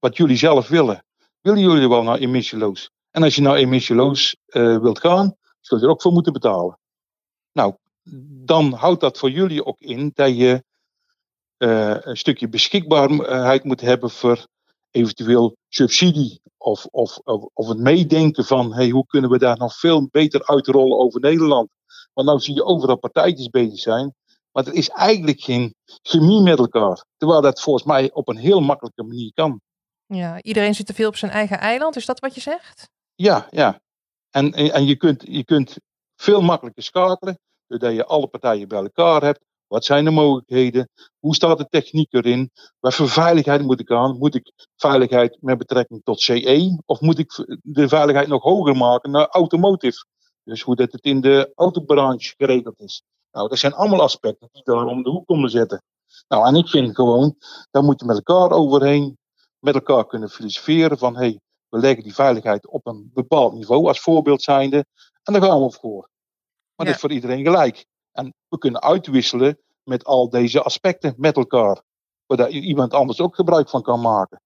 wat 0.00 0.16
jullie 0.16 0.36
zelf 0.36 0.68
willen. 0.68 1.04
Willen 1.40 1.60
jullie 1.60 1.88
wel 1.88 2.02
naar 2.02 2.18
emissieloos? 2.18 2.90
En 3.10 3.22
als 3.22 3.34
je 3.34 3.42
naar 3.42 3.56
emissieloos 3.56 4.36
uh, 4.46 4.78
wilt 4.78 4.98
gaan, 4.98 5.36
zul 5.60 5.78
je 5.78 5.84
er 5.84 5.90
ook 5.90 6.02
voor 6.02 6.12
moeten 6.12 6.32
betalen. 6.32 6.78
Nou, 7.52 7.74
dan 8.44 8.72
houdt 8.72 9.00
dat 9.00 9.18
voor 9.18 9.30
jullie 9.30 9.64
ook 9.64 9.80
in 9.80 10.10
dat 10.14 10.36
je 10.36 10.64
uh, 11.58 11.96
een 12.00 12.16
stukje 12.16 12.48
beschikbaarheid 12.48 13.64
moet 13.64 13.80
hebben 13.80 14.10
voor 14.10 14.46
eventueel 14.90 15.56
subsidie 15.68 16.40
of, 16.56 16.86
of, 16.86 17.18
of, 17.18 17.44
of 17.52 17.68
het 17.68 17.78
meedenken 17.78 18.44
van 18.44 18.74
hey, 18.74 18.88
hoe 18.88 19.06
kunnen 19.06 19.30
we 19.30 19.38
daar 19.38 19.58
nog 19.58 19.78
veel 19.78 20.08
beter 20.10 20.46
uitrollen 20.46 20.98
over 20.98 21.20
Nederland. 21.20 21.68
Want 22.12 22.28
nou 22.28 22.40
zie 22.40 22.54
je 22.54 22.64
overal 22.64 22.98
partijtjes 22.98 23.48
bezig 23.48 23.78
zijn. 23.78 24.14
Maar 24.52 24.66
er 24.66 24.74
is 24.74 24.88
eigenlijk 24.88 25.40
geen 25.40 25.74
chemie 26.02 26.42
met 26.42 26.58
elkaar. 26.58 27.04
Terwijl 27.16 27.40
dat 27.40 27.60
volgens 27.60 27.84
mij 27.84 28.12
op 28.12 28.28
een 28.28 28.36
heel 28.36 28.60
makkelijke 28.60 29.02
manier 29.02 29.32
kan. 29.34 29.60
Ja, 30.06 30.42
iedereen 30.42 30.74
zit 30.74 30.86
te 30.86 30.94
veel 30.94 31.08
op 31.08 31.16
zijn 31.16 31.30
eigen 31.30 31.58
eiland. 31.58 31.96
Is 31.96 32.06
dat 32.06 32.20
wat 32.20 32.34
je 32.34 32.40
zegt? 32.40 32.88
Ja, 33.20 33.46
ja. 33.50 33.80
En, 34.30 34.52
en 34.52 34.86
je, 34.86 34.96
kunt, 34.96 35.22
je 35.26 35.44
kunt 35.44 35.76
veel 36.16 36.40
makkelijker 36.40 36.82
schakelen. 36.82 37.38
Doordat 37.66 37.94
je 37.94 38.06
alle 38.06 38.26
partijen 38.26 38.68
bij 38.68 38.78
elkaar 38.78 39.22
hebt. 39.22 39.40
Wat 39.66 39.84
zijn 39.84 40.04
de 40.04 40.10
mogelijkheden? 40.10 40.88
Hoe 41.18 41.34
staat 41.34 41.58
de 41.58 41.66
techniek 41.68 42.12
erin? 42.12 42.50
Wat 42.78 42.94
voor 42.94 43.08
veiligheid 43.08 43.62
moet 43.62 43.80
ik 43.80 43.90
aan? 43.90 44.18
Moet 44.18 44.34
ik 44.34 44.52
veiligheid 44.76 45.38
met 45.40 45.58
betrekking 45.58 46.00
tot 46.04 46.20
CE? 46.20 46.82
Of 46.86 47.00
moet 47.00 47.18
ik 47.18 47.58
de 47.62 47.88
veiligheid 47.88 48.28
nog 48.28 48.42
hoger 48.42 48.76
maken 48.76 49.10
naar 49.10 49.26
automotive? 49.26 50.06
Dus 50.44 50.62
hoe 50.62 50.76
dat 50.76 50.92
het 50.92 51.04
in 51.04 51.20
de 51.20 51.52
autobranche 51.54 52.34
geregeld 52.36 52.80
is. 52.80 53.02
Nou, 53.32 53.48
dat 53.48 53.58
zijn 53.58 53.74
allemaal 53.74 54.02
aspecten 54.02 54.48
die 54.52 54.62
daar 54.64 54.86
om 54.86 55.02
de 55.02 55.10
hoek 55.10 55.26
komen 55.26 55.50
zetten. 55.50 55.82
Nou, 56.28 56.46
en 56.46 56.54
ik 56.54 56.68
vind 56.68 56.94
gewoon, 56.94 57.36
daar 57.70 57.82
moet 57.82 58.00
je 58.00 58.06
met 58.06 58.16
elkaar 58.16 58.50
overheen, 58.50 59.18
met 59.58 59.74
elkaar 59.74 60.06
kunnen 60.06 60.28
filosoferen 60.28 60.98
van, 60.98 61.14
hé, 61.16 61.20
hey, 61.20 61.40
we 61.70 61.78
leggen 61.78 62.02
die 62.02 62.14
veiligheid 62.14 62.66
op 62.66 62.86
een 62.86 63.10
bepaald 63.14 63.52
niveau 63.52 63.86
als 63.86 64.00
voorbeeld 64.00 64.42
zijnde, 64.42 64.86
en 65.22 65.32
daar 65.32 65.42
gaan 65.42 65.62
we 65.62 65.72
voor. 65.72 66.08
Maar 66.74 66.86
dat 66.86 66.94
is 66.94 67.00
voor 67.00 67.12
iedereen 67.12 67.44
gelijk. 67.44 67.86
En 68.12 68.34
we 68.48 68.58
kunnen 68.58 68.82
uitwisselen 68.82 69.58
met 69.82 70.04
al 70.04 70.28
deze 70.28 70.62
aspecten 70.62 71.14
met 71.16 71.36
elkaar, 71.36 71.82
waar 72.26 72.48
iemand 72.48 72.94
anders 72.94 73.20
ook 73.20 73.34
gebruik 73.34 73.68
van 73.68 73.82
kan 73.82 74.00
maken. 74.00 74.40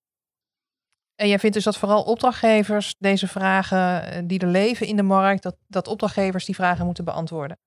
En 1.15 1.29
jij 1.29 1.39
vindt 1.39 1.55
dus 1.55 1.65
dat 1.65 1.77
vooral 1.77 2.03
opdrachtgevers 2.03 2.95
deze 2.99 3.29
vragen 3.29 4.07
eh, 4.07 4.23
die 4.25 4.39
er 4.39 4.49
leven 4.49 4.87
in 4.87 4.97
de 4.97 5.03
markt, 5.03 5.43
dat, 5.43 5.57
dat 5.67 5.89
opdrachtgevers 5.89 6.45
die 6.45 6.55
vragen 6.55 6.87
moeten 6.87 7.05
beantwoorden? 7.05 7.59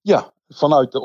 Ja, 0.00 0.32
vanuit 0.48 0.92
de 0.92 1.00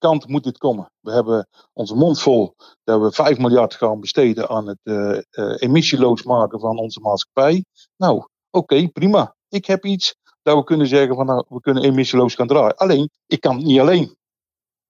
opdrachtgeverskant 0.00 0.28
moet 0.28 0.44
dit 0.44 0.58
komen. 0.58 0.90
We 1.00 1.12
hebben 1.12 1.48
onze 1.72 1.94
mond 1.94 2.20
vol 2.20 2.54
dat 2.84 3.00
we 3.00 3.12
5 3.12 3.38
miljard 3.38 3.74
gaan 3.74 4.00
besteden 4.00 4.48
aan 4.48 4.66
het 4.66 4.78
uh, 4.82 5.18
uh, 5.30 5.54
emissieloos 5.58 6.22
maken 6.22 6.60
van 6.60 6.78
onze 6.78 7.00
maatschappij. 7.00 7.64
Nou, 7.96 8.26
oké, 8.50 8.88
prima. 8.88 9.34
Ik 9.48 9.66
heb 9.66 9.84
iets 9.84 10.14
dat 10.42 10.56
we 10.56 10.64
kunnen 10.64 10.86
zeggen 10.86 11.14
van 11.14 11.26
nou, 11.26 11.44
we 11.48 11.60
kunnen 11.60 11.82
emissieloos 11.82 12.34
gaan 12.34 12.46
draaien. 12.46 12.76
Alleen, 12.76 13.10
ik 13.26 13.40
kan 13.40 13.56
het 13.56 13.64
niet 13.64 13.80
alleen. 13.80 14.16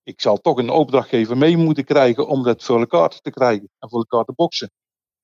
Ik 0.02 0.20
zal 0.20 0.36
toch 0.36 0.58
een 0.58 0.70
opdrachtgever 0.70 1.36
mee 1.36 1.56
moeten 1.56 1.84
krijgen 1.84 2.26
om 2.26 2.42
dat 2.42 2.62
voor 2.62 2.78
elkaar 2.78 3.08
te 3.08 3.30
krijgen 3.30 3.68
en 3.78 3.88
voor 3.88 3.98
elkaar 3.98 4.24
te 4.24 4.32
boksen. 4.36 4.70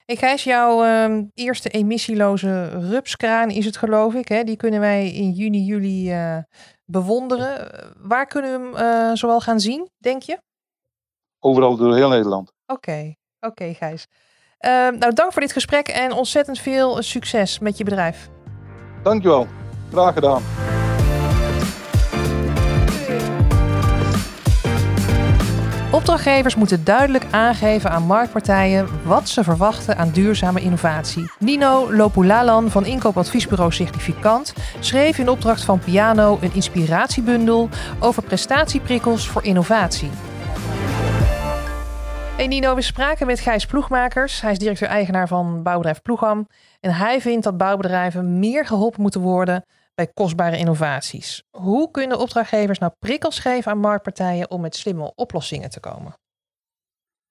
Ik 0.05 0.19
gijs 0.19 0.45
jouw 0.45 0.85
uh, 0.85 1.23
eerste 1.35 1.69
emissieloze 1.69 2.69
rupskraan 2.69 3.51
is 3.51 3.65
het 3.65 3.77
geloof 3.77 4.15
ik. 4.15 4.29
Hè? 4.29 4.45
Die 4.45 4.57
kunnen 4.57 4.81
wij 4.81 5.13
in 5.13 5.31
juni, 5.31 5.65
juli 5.65 6.13
uh, 6.13 6.39
bewonderen. 6.87 7.71
Waar 7.99 8.27
kunnen 8.27 8.73
we 8.73 8.79
hem 8.79 9.11
uh, 9.11 9.17
zoal 9.17 9.41
gaan 9.41 9.61
zien, 9.61 9.91
denk 9.99 10.23
je? 10.23 10.41
Overal 11.39 11.77
door 11.77 11.95
heel 11.95 12.09
Nederland. 12.09 12.53
Oké, 12.67 12.73
okay. 12.73 13.17
oké 13.41 13.47
okay, 13.47 13.75
Gijs. 13.75 14.07
Ehm, 14.59 14.99
nou, 14.99 15.13
dank 15.13 15.33
voor 15.33 15.43
dit 15.43 15.53
gesprek 15.53 15.89
en 15.89 16.13
ontzettend 16.13 16.59
veel 16.59 17.03
succes 17.03 17.59
met 17.59 17.79
je 17.79 17.85
bedrijf. 17.85 18.29
Dankjewel. 19.03 19.47
Graag 19.91 20.15
gedaan. 20.15 20.43
Opdrachtgevers 25.97 26.55
moeten 26.55 26.85
duidelijk 26.85 27.25
aangeven 27.31 27.91
aan 27.91 28.03
marktpartijen 28.03 28.89
wat 29.05 29.29
ze 29.29 29.45
verwachten 29.45 29.97
aan 29.97 30.11
duurzame 30.11 30.61
innovatie. 30.61 31.31
Nino 31.39 31.93
Lopulalan 31.93 32.71
van 32.71 32.87
inkoopadviesbureau 32.87 33.73
Significant 33.73 34.53
schreef 34.81 35.19
in 35.19 35.29
opdracht 35.29 35.65
van 35.65 35.79
Piano 35.79 36.39
een 36.41 36.55
inspiratiebundel 36.55 37.69
over 38.01 38.23
prestatieprikkels 38.23 39.29
voor 39.29 39.45
innovatie. 39.45 40.11
Hey 42.37 42.47
Nino, 42.47 42.75
we 42.75 42.83
spraken 42.83 43.27
met 43.27 43.41
Gijs 43.41 43.67
Ploegmakers. 43.67 44.41
Hij 44.41 44.53
is 44.53 44.59
directeur-eigenaar 44.59 45.29
van 45.29 45.63
bouwbedrijf 45.63 46.03
Ploegam. 46.03 46.49
En 46.81 46.95
hij 46.95 47.21
vindt 47.21 47.45
dat 47.45 47.57
bouwbedrijven 47.57 48.39
meer 48.39 48.67
geholpen 48.67 49.03
moeten 49.03 49.21
worden 49.21 49.65
bij 49.97 50.07
kostbare 50.15 50.59
innovaties. 50.59 51.45
Hoe 51.51 51.91
kunnen 51.91 52.19
opdrachtgevers 52.19 52.79
nou 52.79 52.93
prikkels 52.99 53.41
geven 53.41 53.73
aan 53.73 53.79
marktpartijen 53.79 54.51
om 54.51 54.61
met 54.61 54.75
slimme 54.75 55.13
oplossingen 55.15 55.71
te 55.71 55.81
komen? 55.81 56.13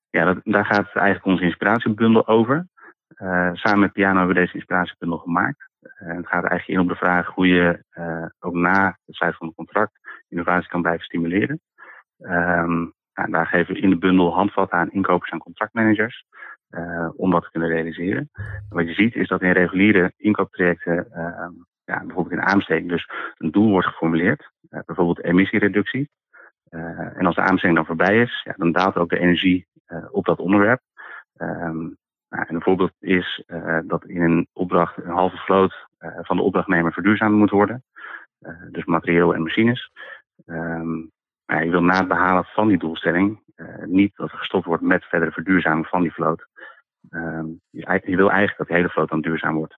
Ja, 0.10 0.26
dat, 0.26 0.38
daar 0.44 0.66
gaat 0.66 0.96
eigenlijk 0.96 1.26
onze 1.26 1.44
inspiratiebundel 1.44 2.28
over. 2.28 2.68
Uh, 3.18 3.50
samen 3.54 3.80
met 3.80 3.92
Piano 3.92 4.18
hebben 4.18 4.36
we 4.36 4.42
deze 4.42 4.54
inspiratiebundel 4.54 5.18
gemaakt. 5.18 5.70
Uh, 5.82 6.16
het 6.16 6.28
gaat 6.28 6.44
eigenlijk 6.46 6.68
in 6.68 6.80
op 6.80 6.88
de 6.88 6.96
vraag 6.96 7.28
hoe 7.28 7.48
je 7.48 7.84
uh, 7.94 8.26
ook 8.40 8.54
na 8.54 8.98
het 9.06 9.16
sluiten 9.16 9.40
van 9.40 9.48
het 9.48 9.56
contract 9.56 9.92
innovatie 10.30 10.70
kan 10.70 10.82
blijven 10.82 11.06
stimuleren. 11.06 11.62
Um, 12.20 12.94
nou, 13.14 13.32
daar 13.32 13.48
geven 13.48 13.74
we 13.74 13.82
in 13.82 13.90
de 13.90 13.98
bundel 13.98 14.34
handvatten 14.34 14.78
aan 14.78 14.92
inkopers 14.92 15.32
en 15.32 15.38
contractmanagers 15.38 16.26
om 17.16 17.32
dat 17.32 17.44
te 17.44 17.52
kunnen 17.52 17.70
realiseren. 17.70 18.30
wat 18.70 18.88
je 18.88 18.94
ziet 18.94 19.16
is 19.16 19.28
dat 19.28 19.42
in 19.42 19.52
reguliere 19.52 20.14
inkooptrajecten 20.18 21.12
ehm, 21.12 21.52
ja, 21.86 22.00
bijvoorbeeld 22.06 22.32
in 22.32 22.48
aanbesteding 22.48 22.90
dus 22.90 23.10
een 23.38 23.52
doel 23.52 23.70
wordt 23.70 23.88
geformuleerd, 23.88 24.50
uh, 24.70 24.80
bijvoorbeeld 24.86 25.24
emissiereductie. 25.24 26.10
Uh, 26.70 27.18
en 27.18 27.26
als 27.26 27.36
de 27.36 27.42
aanbesteding 27.42 27.76
dan 27.76 27.86
voorbij 27.86 28.22
is, 28.22 28.42
ja, 28.44 28.54
dan 28.58 28.72
daalt 28.72 28.96
ook 28.96 29.10
de 29.10 29.20
energie 29.20 29.68
uh, 29.88 30.06
op 30.12 30.26
dat 30.26 30.40
onderwerp. 30.40 30.82
Um, 31.38 31.98
nou, 32.30 32.48
en 32.48 32.56
een 32.56 32.62
voorbeeld 32.62 32.92
is 33.00 33.44
dat 33.86 34.06
in 34.06 34.22
een 34.22 34.48
opdracht 34.54 34.98
een 34.98 35.12
halve 35.12 35.38
vloot 35.38 35.88
van 36.00 36.38
de 36.38 36.44
opdrachtnemer 36.44 36.94
verduurzaamd 36.94 37.36
moet 37.36 37.50
worden. 37.50 37.84
dus 38.72 38.86
materieel 38.86 39.34
en 39.34 39.42
machines. 39.42 39.92
Um, 40.46 41.12
Maar 41.46 41.66
je 41.66 41.72
wil 41.72 41.84
na 41.84 41.98
het 41.98 42.08
behalen 42.08 42.46
van 42.46 42.68
die 42.68 42.78
doelstelling 42.78 43.40
niet 43.86 44.16
dat 44.16 44.32
er 44.32 44.38
gestopt 44.38 44.66
wordt 44.66 44.84
met 44.84 45.06
verdere 45.06 45.32
verduurzaming 45.32 45.88
van 45.88 46.02
die 46.02 46.14
vloot. 46.14 46.48
Ehm, 47.10 47.48
je, 47.70 48.02
je 48.06 48.16
wil 48.16 48.30
eigenlijk 48.30 48.58
dat 48.58 48.68
de 48.68 48.74
hele 48.74 48.90
vloot 48.90 49.10
dan 49.10 49.22
duurzaam 49.22 49.56
wordt. 49.56 49.78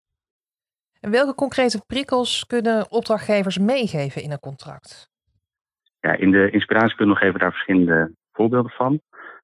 En 1.02 1.12
welke 1.12 1.36
concrete 1.36 1.84
prikkels 1.88 2.46
kunnen 2.46 2.92
opdrachtgevers 2.92 3.58
meegeven 3.58 4.22
in 4.22 4.32
een 4.32 4.40
contract? 4.40 5.10
Ja, 6.00 6.14
in 6.14 6.32
de 6.32 6.50
inspiratiebundel 6.50 7.16
geven 7.16 7.34
we 7.34 7.40
daar 7.40 7.52
verschillende 7.52 8.12
voorbeelden 8.32 8.72
van. 8.72 9.02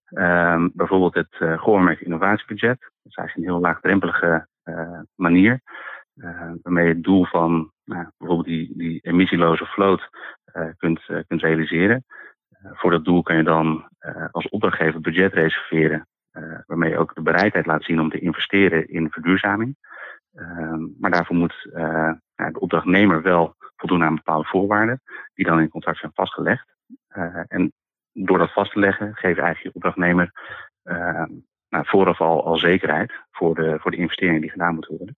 Um, 0.09 0.71
bijvoorbeeld 0.73 1.13
het 1.13 1.35
uh, 1.39 1.61
geoormerkt 1.61 2.01
innovatiebudget. 2.01 2.79
Dat 2.79 3.11
is 3.11 3.15
eigenlijk 3.15 3.47
een 3.47 3.53
heel 3.53 3.63
laagdrempelige 3.63 4.47
uh, 4.63 4.99
manier. 5.15 5.61
Uh, 6.15 6.51
waarmee 6.61 6.87
je 6.87 6.93
het 6.93 7.03
doel 7.03 7.25
van 7.25 7.71
nou, 7.85 8.07
bijvoorbeeld 8.17 8.47
die, 8.47 8.77
die 8.77 8.99
emissieloze 9.01 9.65
vloot 9.65 10.09
kunt, 10.77 11.01
kunt 11.27 11.41
realiseren. 11.41 12.05
voor 12.73 12.91
dat 12.91 13.05
doel 13.05 13.21
kan 13.21 13.35
je 13.35 13.43
dan 13.43 13.87
als 14.31 14.49
opdrachtgever 14.49 15.01
budget 15.01 15.33
reserveren. 15.33 16.07
waarmee 16.67 16.89
je 16.89 16.97
ook 16.97 17.15
de 17.15 17.21
bereidheid 17.21 17.65
laat 17.65 17.83
zien 17.83 17.99
om 17.99 18.09
te 18.09 18.19
investeren 18.19 18.89
in 18.89 19.09
verduurzaming. 19.09 19.75
Ehm, 20.33 20.81
maar 20.99 21.11
daarvoor 21.11 21.35
moet 21.35 21.69
de 22.35 22.59
opdrachtnemer 22.59 23.21
wel 23.21 23.55
voldoen 23.75 24.03
aan 24.03 24.15
bepaalde 24.15 24.47
voorwaarden. 24.47 25.01
Die 25.33 25.45
dan 25.45 25.55
in 25.55 25.61
het 25.61 25.71
contract 25.71 25.99
zijn 25.99 26.11
vastgelegd. 26.13 26.67
en 27.47 27.73
door 28.13 28.37
dat 28.37 28.53
vast 28.53 28.71
te 28.71 28.79
leggen, 28.79 29.15
geef 29.15 29.35
je 29.35 29.41
eigenlijk 29.41 29.63
je 29.63 29.73
opdrachtnemer 29.73 30.31
uh, 30.83 31.25
nou, 31.69 31.85
vooraf 31.87 32.21
al, 32.21 32.45
al 32.45 32.57
zekerheid 32.57 33.13
voor 33.31 33.55
de, 33.55 33.77
voor 33.79 33.91
de 33.91 33.97
investeringen 33.97 34.41
die 34.41 34.49
gedaan 34.49 34.73
moeten 34.73 34.97
worden. 34.97 35.15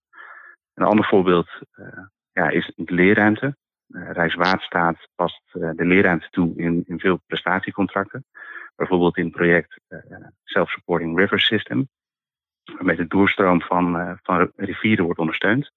Een 0.74 0.86
ander 0.86 1.04
voorbeeld 1.04 1.48
uh, 1.74 1.86
ja, 2.32 2.48
is 2.48 2.72
de 2.76 2.94
leerruimte. 2.94 3.56
Rijkswaterstaat 3.88 5.08
past 5.14 5.42
de 5.52 5.84
leerruimte 5.84 6.28
toe 6.30 6.56
in, 6.56 6.84
in 6.86 6.98
veel 6.98 7.20
prestatiecontracten. 7.26 8.24
Bijvoorbeeld 8.76 9.16
in 9.16 9.24
het 9.24 9.34
project 9.34 9.80
Self-Supporting 10.44 11.18
River 11.18 11.40
System, 11.40 11.88
waarmee 12.74 12.96
de 12.96 13.06
doorstroom 13.06 13.60
van, 13.60 14.18
van 14.22 14.52
rivieren 14.56 15.04
wordt 15.04 15.20
ondersteund. 15.20 15.72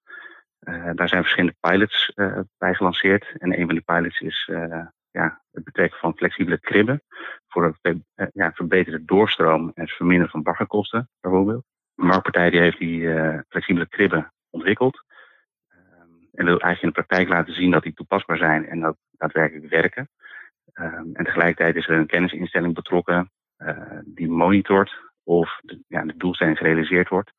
daar 0.96 1.10
zijn 1.10 1.22
verschillende 1.22 1.58
pilots 1.60 2.14
bij 2.58 2.74
gelanceerd. 2.74 3.34
En 3.38 3.60
een 3.60 3.66
van 3.66 3.76
die 3.76 3.84
pilots 3.84 4.20
is 4.20 4.50
ja, 5.12 5.42
het 5.52 5.64
betrekken 5.64 6.00
van 6.00 6.16
flexibele 6.16 6.60
kribben 6.60 7.02
voor 7.48 7.78
een 7.82 8.06
eh, 8.16 8.28
ja, 8.34 8.52
verbeterde 8.52 9.06
doorstroom 9.06 9.72
en 9.74 9.84
het 9.84 9.92
verminderen 9.92 10.32
van 10.32 10.44
baggerkosten, 10.44 11.10
bijvoorbeeld. 11.22 11.66
De 11.94 12.04
marktpartij 12.04 12.50
die 12.50 12.60
heeft 12.60 12.80
die 12.80 13.10
flexibele 13.50 13.88
kribben 13.88 14.34
ontwikkeld. 14.50 15.04
Um, 15.72 16.28
en 16.34 16.46
wil 16.46 16.60
eigenlijk 16.60 16.82
in 16.82 16.88
de 16.88 16.94
praktijk 16.94 17.30
laten 17.30 17.54
zien 17.54 17.72
dat 17.72 17.84
die 17.84 17.94
toepasbaar 17.94 18.38
zijn 18.38 18.68
en 18.68 18.86
ook 18.86 18.96
daadwerkelijk 19.12 19.70
werken. 19.70 20.10
Um, 20.74 21.10
en 21.14 21.24
tegelijkertijd 21.24 21.76
is 21.76 21.88
er 21.88 21.98
een 21.98 22.08
kennisinstelling 22.08 22.74
betrokken 22.74 23.32
die 24.06 24.30
monitort 24.30 25.12
of 25.24 25.60
de 25.62 25.84
doelstelling 26.20 26.58
gerealiseerd 26.58 27.10
wordt 27.10 27.32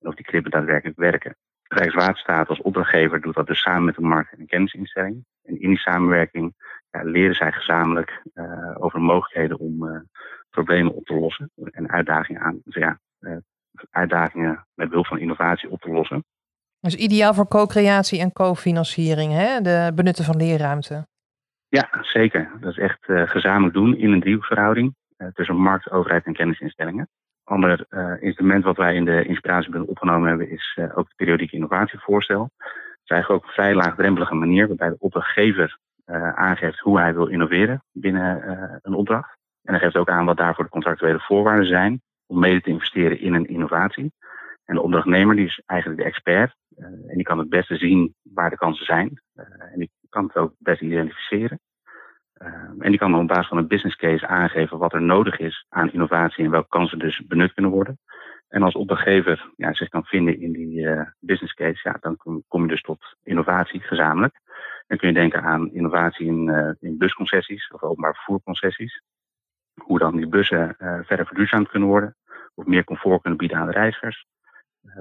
en 0.00 0.08
of 0.08 0.14
die 0.14 0.24
kribben 0.24 0.50
daadwerkelijk 0.50 0.98
werken. 0.98 1.36
Rijkswaterstaat 1.62 2.48
als 2.48 2.60
opdrachtgever 2.60 3.20
doet 3.20 3.34
dat 3.34 3.46
dus 3.46 3.60
samen 3.60 3.84
met 3.84 3.94
de 3.94 4.00
markt- 4.00 4.32
en 4.38 4.46
kennisinstelling. 4.46 5.24
En 5.42 5.60
in 5.60 5.68
die 5.68 5.78
samenwerking 5.78 6.54
ja, 6.90 7.02
leren 7.02 7.34
zij 7.34 7.52
gezamenlijk 7.52 8.22
uh, 8.34 8.74
over 8.78 9.00
mogelijkheden 9.00 9.58
om 9.58 9.84
uh, 9.84 10.00
problemen 10.50 10.94
op 10.94 11.04
te 11.04 11.14
lossen 11.14 11.50
en 11.70 11.90
uitdagingen, 11.90 12.40
aan, 12.40 12.60
dus 12.64 12.74
ja, 12.74 12.98
uh, 13.20 13.36
uitdagingen 13.90 14.66
met 14.74 14.88
behulp 14.88 15.06
van 15.06 15.18
innovatie 15.18 15.70
op 15.70 15.80
te 15.80 15.90
lossen. 15.90 16.24
Dus 16.80 16.94
ideaal 16.94 17.34
voor 17.34 17.48
co-creatie 17.48 18.20
en 18.20 18.32
co-financiering, 18.32 19.32
hè? 19.32 19.60
de 19.60 19.92
benutten 19.94 20.24
van 20.24 20.36
leerruimte. 20.36 21.06
Ja, 21.68 21.88
zeker. 22.00 22.50
Dat 22.60 22.70
is 22.70 22.78
echt 22.78 22.98
gezamenlijk 23.04 23.74
doen 23.74 23.96
in 23.96 24.12
een 24.12 24.20
driehoeksverhouding 24.20 24.94
tussen 25.32 25.56
markt, 25.56 25.90
overheid 25.90 26.24
en 26.24 26.32
kennisinstellingen. 26.32 27.08
Ander 27.48 27.86
instrument 28.20 28.64
wat 28.64 28.76
wij 28.76 28.94
in 28.94 29.04
de 29.04 29.24
inspiratiebundel 29.24 29.90
opgenomen 29.90 30.28
hebben 30.28 30.50
is 30.50 30.78
ook 30.94 31.06
het 31.06 31.16
periodieke 31.16 31.54
innovatievoorstel. 31.54 32.50
Het 32.56 33.00
is 33.04 33.10
eigenlijk 33.10 33.42
ook 33.42 33.48
een 33.48 33.54
vrij 33.54 33.74
laagdrempelige 33.74 34.34
manier 34.34 34.66
waarbij 34.66 34.88
de 34.88 34.96
opdrachtgever 34.98 35.78
uh, 36.08 36.32
aangeeft 36.34 36.78
hoe 36.78 36.98
hij 36.98 37.14
wil 37.14 37.26
innoveren 37.26 37.82
binnen 37.92 38.42
uh, 38.44 38.76
een 38.82 38.94
opdracht. 38.94 39.36
En 39.62 39.72
hij 39.72 39.82
geeft 39.82 39.96
ook 39.96 40.08
aan 40.08 40.24
wat 40.24 40.36
daarvoor 40.36 40.64
de 40.64 40.70
contractuele 40.70 41.20
voorwaarden 41.20 41.66
zijn 41.66 42.02
om 42.26 42.38
mede 42.38 42.60
te 42.60 42.70
investeren 42.70 43.20
in 43.20 43.34
een 43.34 43.48
innovatie. 43.48 44.12
En 44.64 44.74
de 44.74 44.82
opdrachtnemer 44.82 45.36
die 45.36 45.46
is 45.46 45.62
eigenlijk 45.66 46.00
de 46.00 46.06
expert 46.06 46.54
uh, 46.78 46.86
en 46.86 47.14
die 47.14 47.22
kan 47.22 47.38
het 47.38 47.48
beste 47.48 47.76
zien 47.76 48.14
waar 48.22 48.50
de 48.50 48.56
kansen 48.56 48.84
zijn. 48.84 49.22
en 49.72 49.78
die 49.78 49.90
kan 50.08 50.24
het 50.24 50.36
ook 50.36 50.50
het 50.50 50.58
beste 50.58 50.84
identificeren. 50.84 51.60
En 52.78 52.90
die 52.90 52.98
kan 52.98 53.10
dan 53.10 53.20
op 53.20 53.28
basis 53.28 53.48
van 53.48 53.58
een 53.58 53.66
business 53.66 53.96
case 53.96 54.26
aangeven 54.26 54.78
wat 54.78 54.92
er 54.92 55.02
nodig 55.02 55.38
is 55.38 55.66
aan 55.68 55.92
innovatie 55.92 56.44
en 56.44 56.50
welke 56.50 56.68
kansen 56.68 56.98
dus 56.98 57.26
benut 57.26 57.52
kunnen 57.52 57.72
worden. 57.72 57.98
En 58.48 58.62
als 58.62 58.74
opdrachtgever 58.74 59.52
ja, 59.56 59.72
zich 59.72 59.88
kan 59.88 60.04
vinden 60.04 60.40
in 60.40 60.52
die 60.52 60.88
business 61.18 61.54
case, 61.54 61.80
ja, 61.82 61.96
dan 62.00 62.16
kom 62.48 62.62
je 62.62 62.68
dus 62.68 62.82
tot 62.82 63.16
innovatie 63.22 63.80
gezamenlijk. 63.80 64.40
Dan 64.88 64.98
kun 64.98 65.08
je 65.08 65.14
denken 65.14 65.42
aan 65.42 65.72
innovatie 65.72 66.26
in, 66.26 66.46
uh, 66.46 66.70
in 66.80 66.98
busconcessies 66.98 67.70
of 67.70 67.82
openbaar 67.82 68.14
vervoerconcessies. 68.14 69.02
Hoe 69.74 69.98
dan 69.98 70.16
die 70.16 70.28
bussen 70.28 70.76
uh, 70.78 70.98
verder 71.02 71.26
verduurzaamd 71.26 71.68
kunnen 71.68 71.88
worden. 71.88 72.16
Of 72.54 72.66
meer 72.66 72.84
comfort 72.84 73.20
kunnen 73.20 73.38
bieden 73.38 73.58
aan 73.58 73.66
de 73.66 73.72
reizigers. 73.72 74.26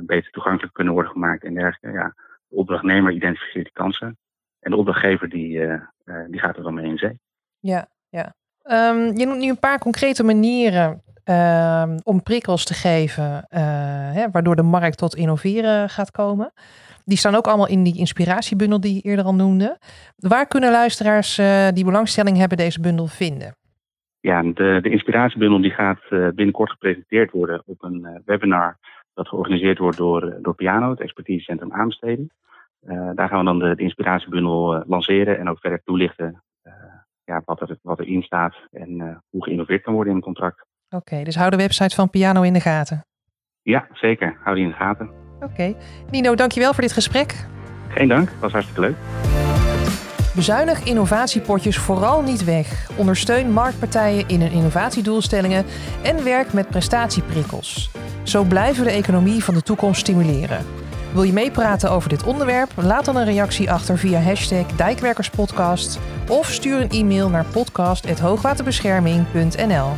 Beter 0.06 0.32
toegankelijk 0.32 0.73
kunnen 0.73 0.93
worden 0.93 1.12
gemaakt 1.12 1.43
en 1.43 1.54
dergelijke. 1.54 1.97
Ja, 1.97 2.13
de 2.47 2.56
opdrachtnemer 2.56 3.12
identificeert 3.12 3.65
die 3.65 3.73
kansen. 3.73 4.17
En 4.60 4.71
de 4.71 4.78
opdrachtgever 4.78 5.30
die, 5.30 5.60
die 6.28 6.39
gaat 6.39 6.58
er 6.58 6.63
dan 6.63 6.73
mee 6.73 6.86
in 6.86 6.97
zee. 6.97 7.19
Ja, 7.60 7.88
ja. 8.10 8.36
Um, 8.63 9.17
je 9.17 9.26
noemt 9.26 9.39
nu 9.39 9.50
een 9.50 9.60
paar 9.60 9.80
concrete 9.80 10.24
manieren 10.24 11.02
uh, 11.30 11.96
om 12.04 12.24
prikkels 12.24 12.65
te 12.65 12.74
geven, 12.74 13.48
uh, 13.50 13.60
hè, 14.13 14.32
waardoor 14.32 14.56
de 14.56 14.63
markt 14.63 14.98
tot 14.98 15.15
innoveren 15.15 15.89
gaat 15.89 16.12
komen. 16.12 16.52
Die 17.06 17.17
staan 17.17 17.36
ook 17.36 17.48
allemaal 17.48 17.67
in 17.67 17.84
die 17.84 17.98
inspiratiebundel 17.98 18.80
die 18.80 18.93
je 18.93 19.02
eerder 19.02 19.26
al 19.26 19.36
noemde. 19.36 19.78
Waar 20.15 20.48
kunnen 20.48 20.72
luisteraars 20.72 21.39
uh, 21.39 21.67
die 21.74 21.86
belangstelling 21.86 22.38
hebben 22.38 22.58
deze 22.58 22.82
bundel 22.82 23.08
vinden? 23.08 23.56
Ja, 24.20 24.41
de, 24.41 24.80
de 24.82 24.89
inspiratiebundel 24.89 25.62
die 25.62 25.72
gaat 25.72 26.02
uh, 26.10 26.28
binnenkort 26.30 26.72
gepresenteerd 26.72 27.32
worden 27.32 27.63
op 27.65 27.84
een 27.84 28.22
webinar 28.26 28.78
dat 29.13 29.28
georganiseerd 29.28 29.78
wordt 29.78 29.98
door, 29.98 30.38
door 30.41 30.56
Piano, 30.56 30.89
het 30.89 31.00
expertisecentrum 31.00 31.74
aanbesteden. 31.74 32.32
daar 33.15 33.28
gaan 33.28 33.39
we 33.39 33.46
dan 33.46 33.60
de 33.60 33.76
inspiratiebundel 33.76 34.84
lanceren 34.88 35.39
en 35.39 35.50
ook 35.50 35.60
verder 35.60 35.82
toelichten 35.84 36.43
ja, 37.28 37.42
wat, 37.46 37.62
er, 37.62 37.78
wat 37.82 38.00
erin 38.00 38.22
staat 38.22 38.56
en 38.72 39.22
hoe 39.30 39.44
geïnnoveerd 39.44 39.84
kan 39.84 39.94
worden 39.94 40.12
in 40.12 40.18
een 40.18 40.24
contract. 40.24 40.66
Oké, 40.90 41.24
dus 41.24 41.36
hou 41.36 41.50
de 41.50 41.58
website 41.58 41.96
van 41.96 42.10
Piano 42.10 42.42
in 42.42 42.54
de 42.54 42.60
gaten. 42.60 43.06
Ja, 43.62 43.88
zeker. 43.92 44.38
Hou 44.44 44.56
die 44.56 44.66
in 44.66 44.72
de 44.72 44.76
gaten. 44.76 45.10
Oké. 45.36 45.46
Okay. 45.46 45.76
Nino, 46.12 46.36
dankjewel 46.36 46.74
voor 46.74 46.84
dit 46.84 46.92
gesprek. 46.92 47.48
Geen 47.88 48.08
dank, 48.08 48.30
was 48.30 48.52
hartstikke 48.52 48.82
leuk. 48.82 48.96
Bezuinig 50.36 50.84
innovatiepotjes 50.84 51.78
vooral 51.78 52.22
niet 52.22 52.44
weg. 52.44 52.90
Ondersteun 52.98 53.52
marktpartijen 53.52 54.28
in 54.28 54.42
hun 54.42 54.52
innovatiedoelstellingen 54.52 55.66
en 56.04 56.24
werk 56.24 56.54
met 56.54 56.70
prestatieprikkels. 56.70 57.92
Zo 58.24 58.44
blijven 58.44 58.84
we 58.84 58.90
de 58.90 58.96
economie 58.96 59.44
van 59.44 59.54
de 59.54 59.62
toekomst 59.62 60.00
stimuleren. 60.00 60.66
Wil 61.13 61.24
je 61.24 61.34
meepraten 61.34 61.91
over 61.91 62.10
dit 62.10 62.24
onderwerp? 62.24 62.72
Laat 62.76 63.06
dan 63.06 63.15
een 63.15 63.26
reactie 63.26 63.72
achter 63.72 63.98
via 63.98 64.20
hashtag 64.20 64.65
Dijkwerkerspodcast 64.65 66.00
of 66.30 66.52
stuur 66.52 66.82
een 66.82 66.89
e-mail 66.89 67.30
naar 67.30 67.46
podcast.hoogwaterbescherming.nl. 67.46 69.89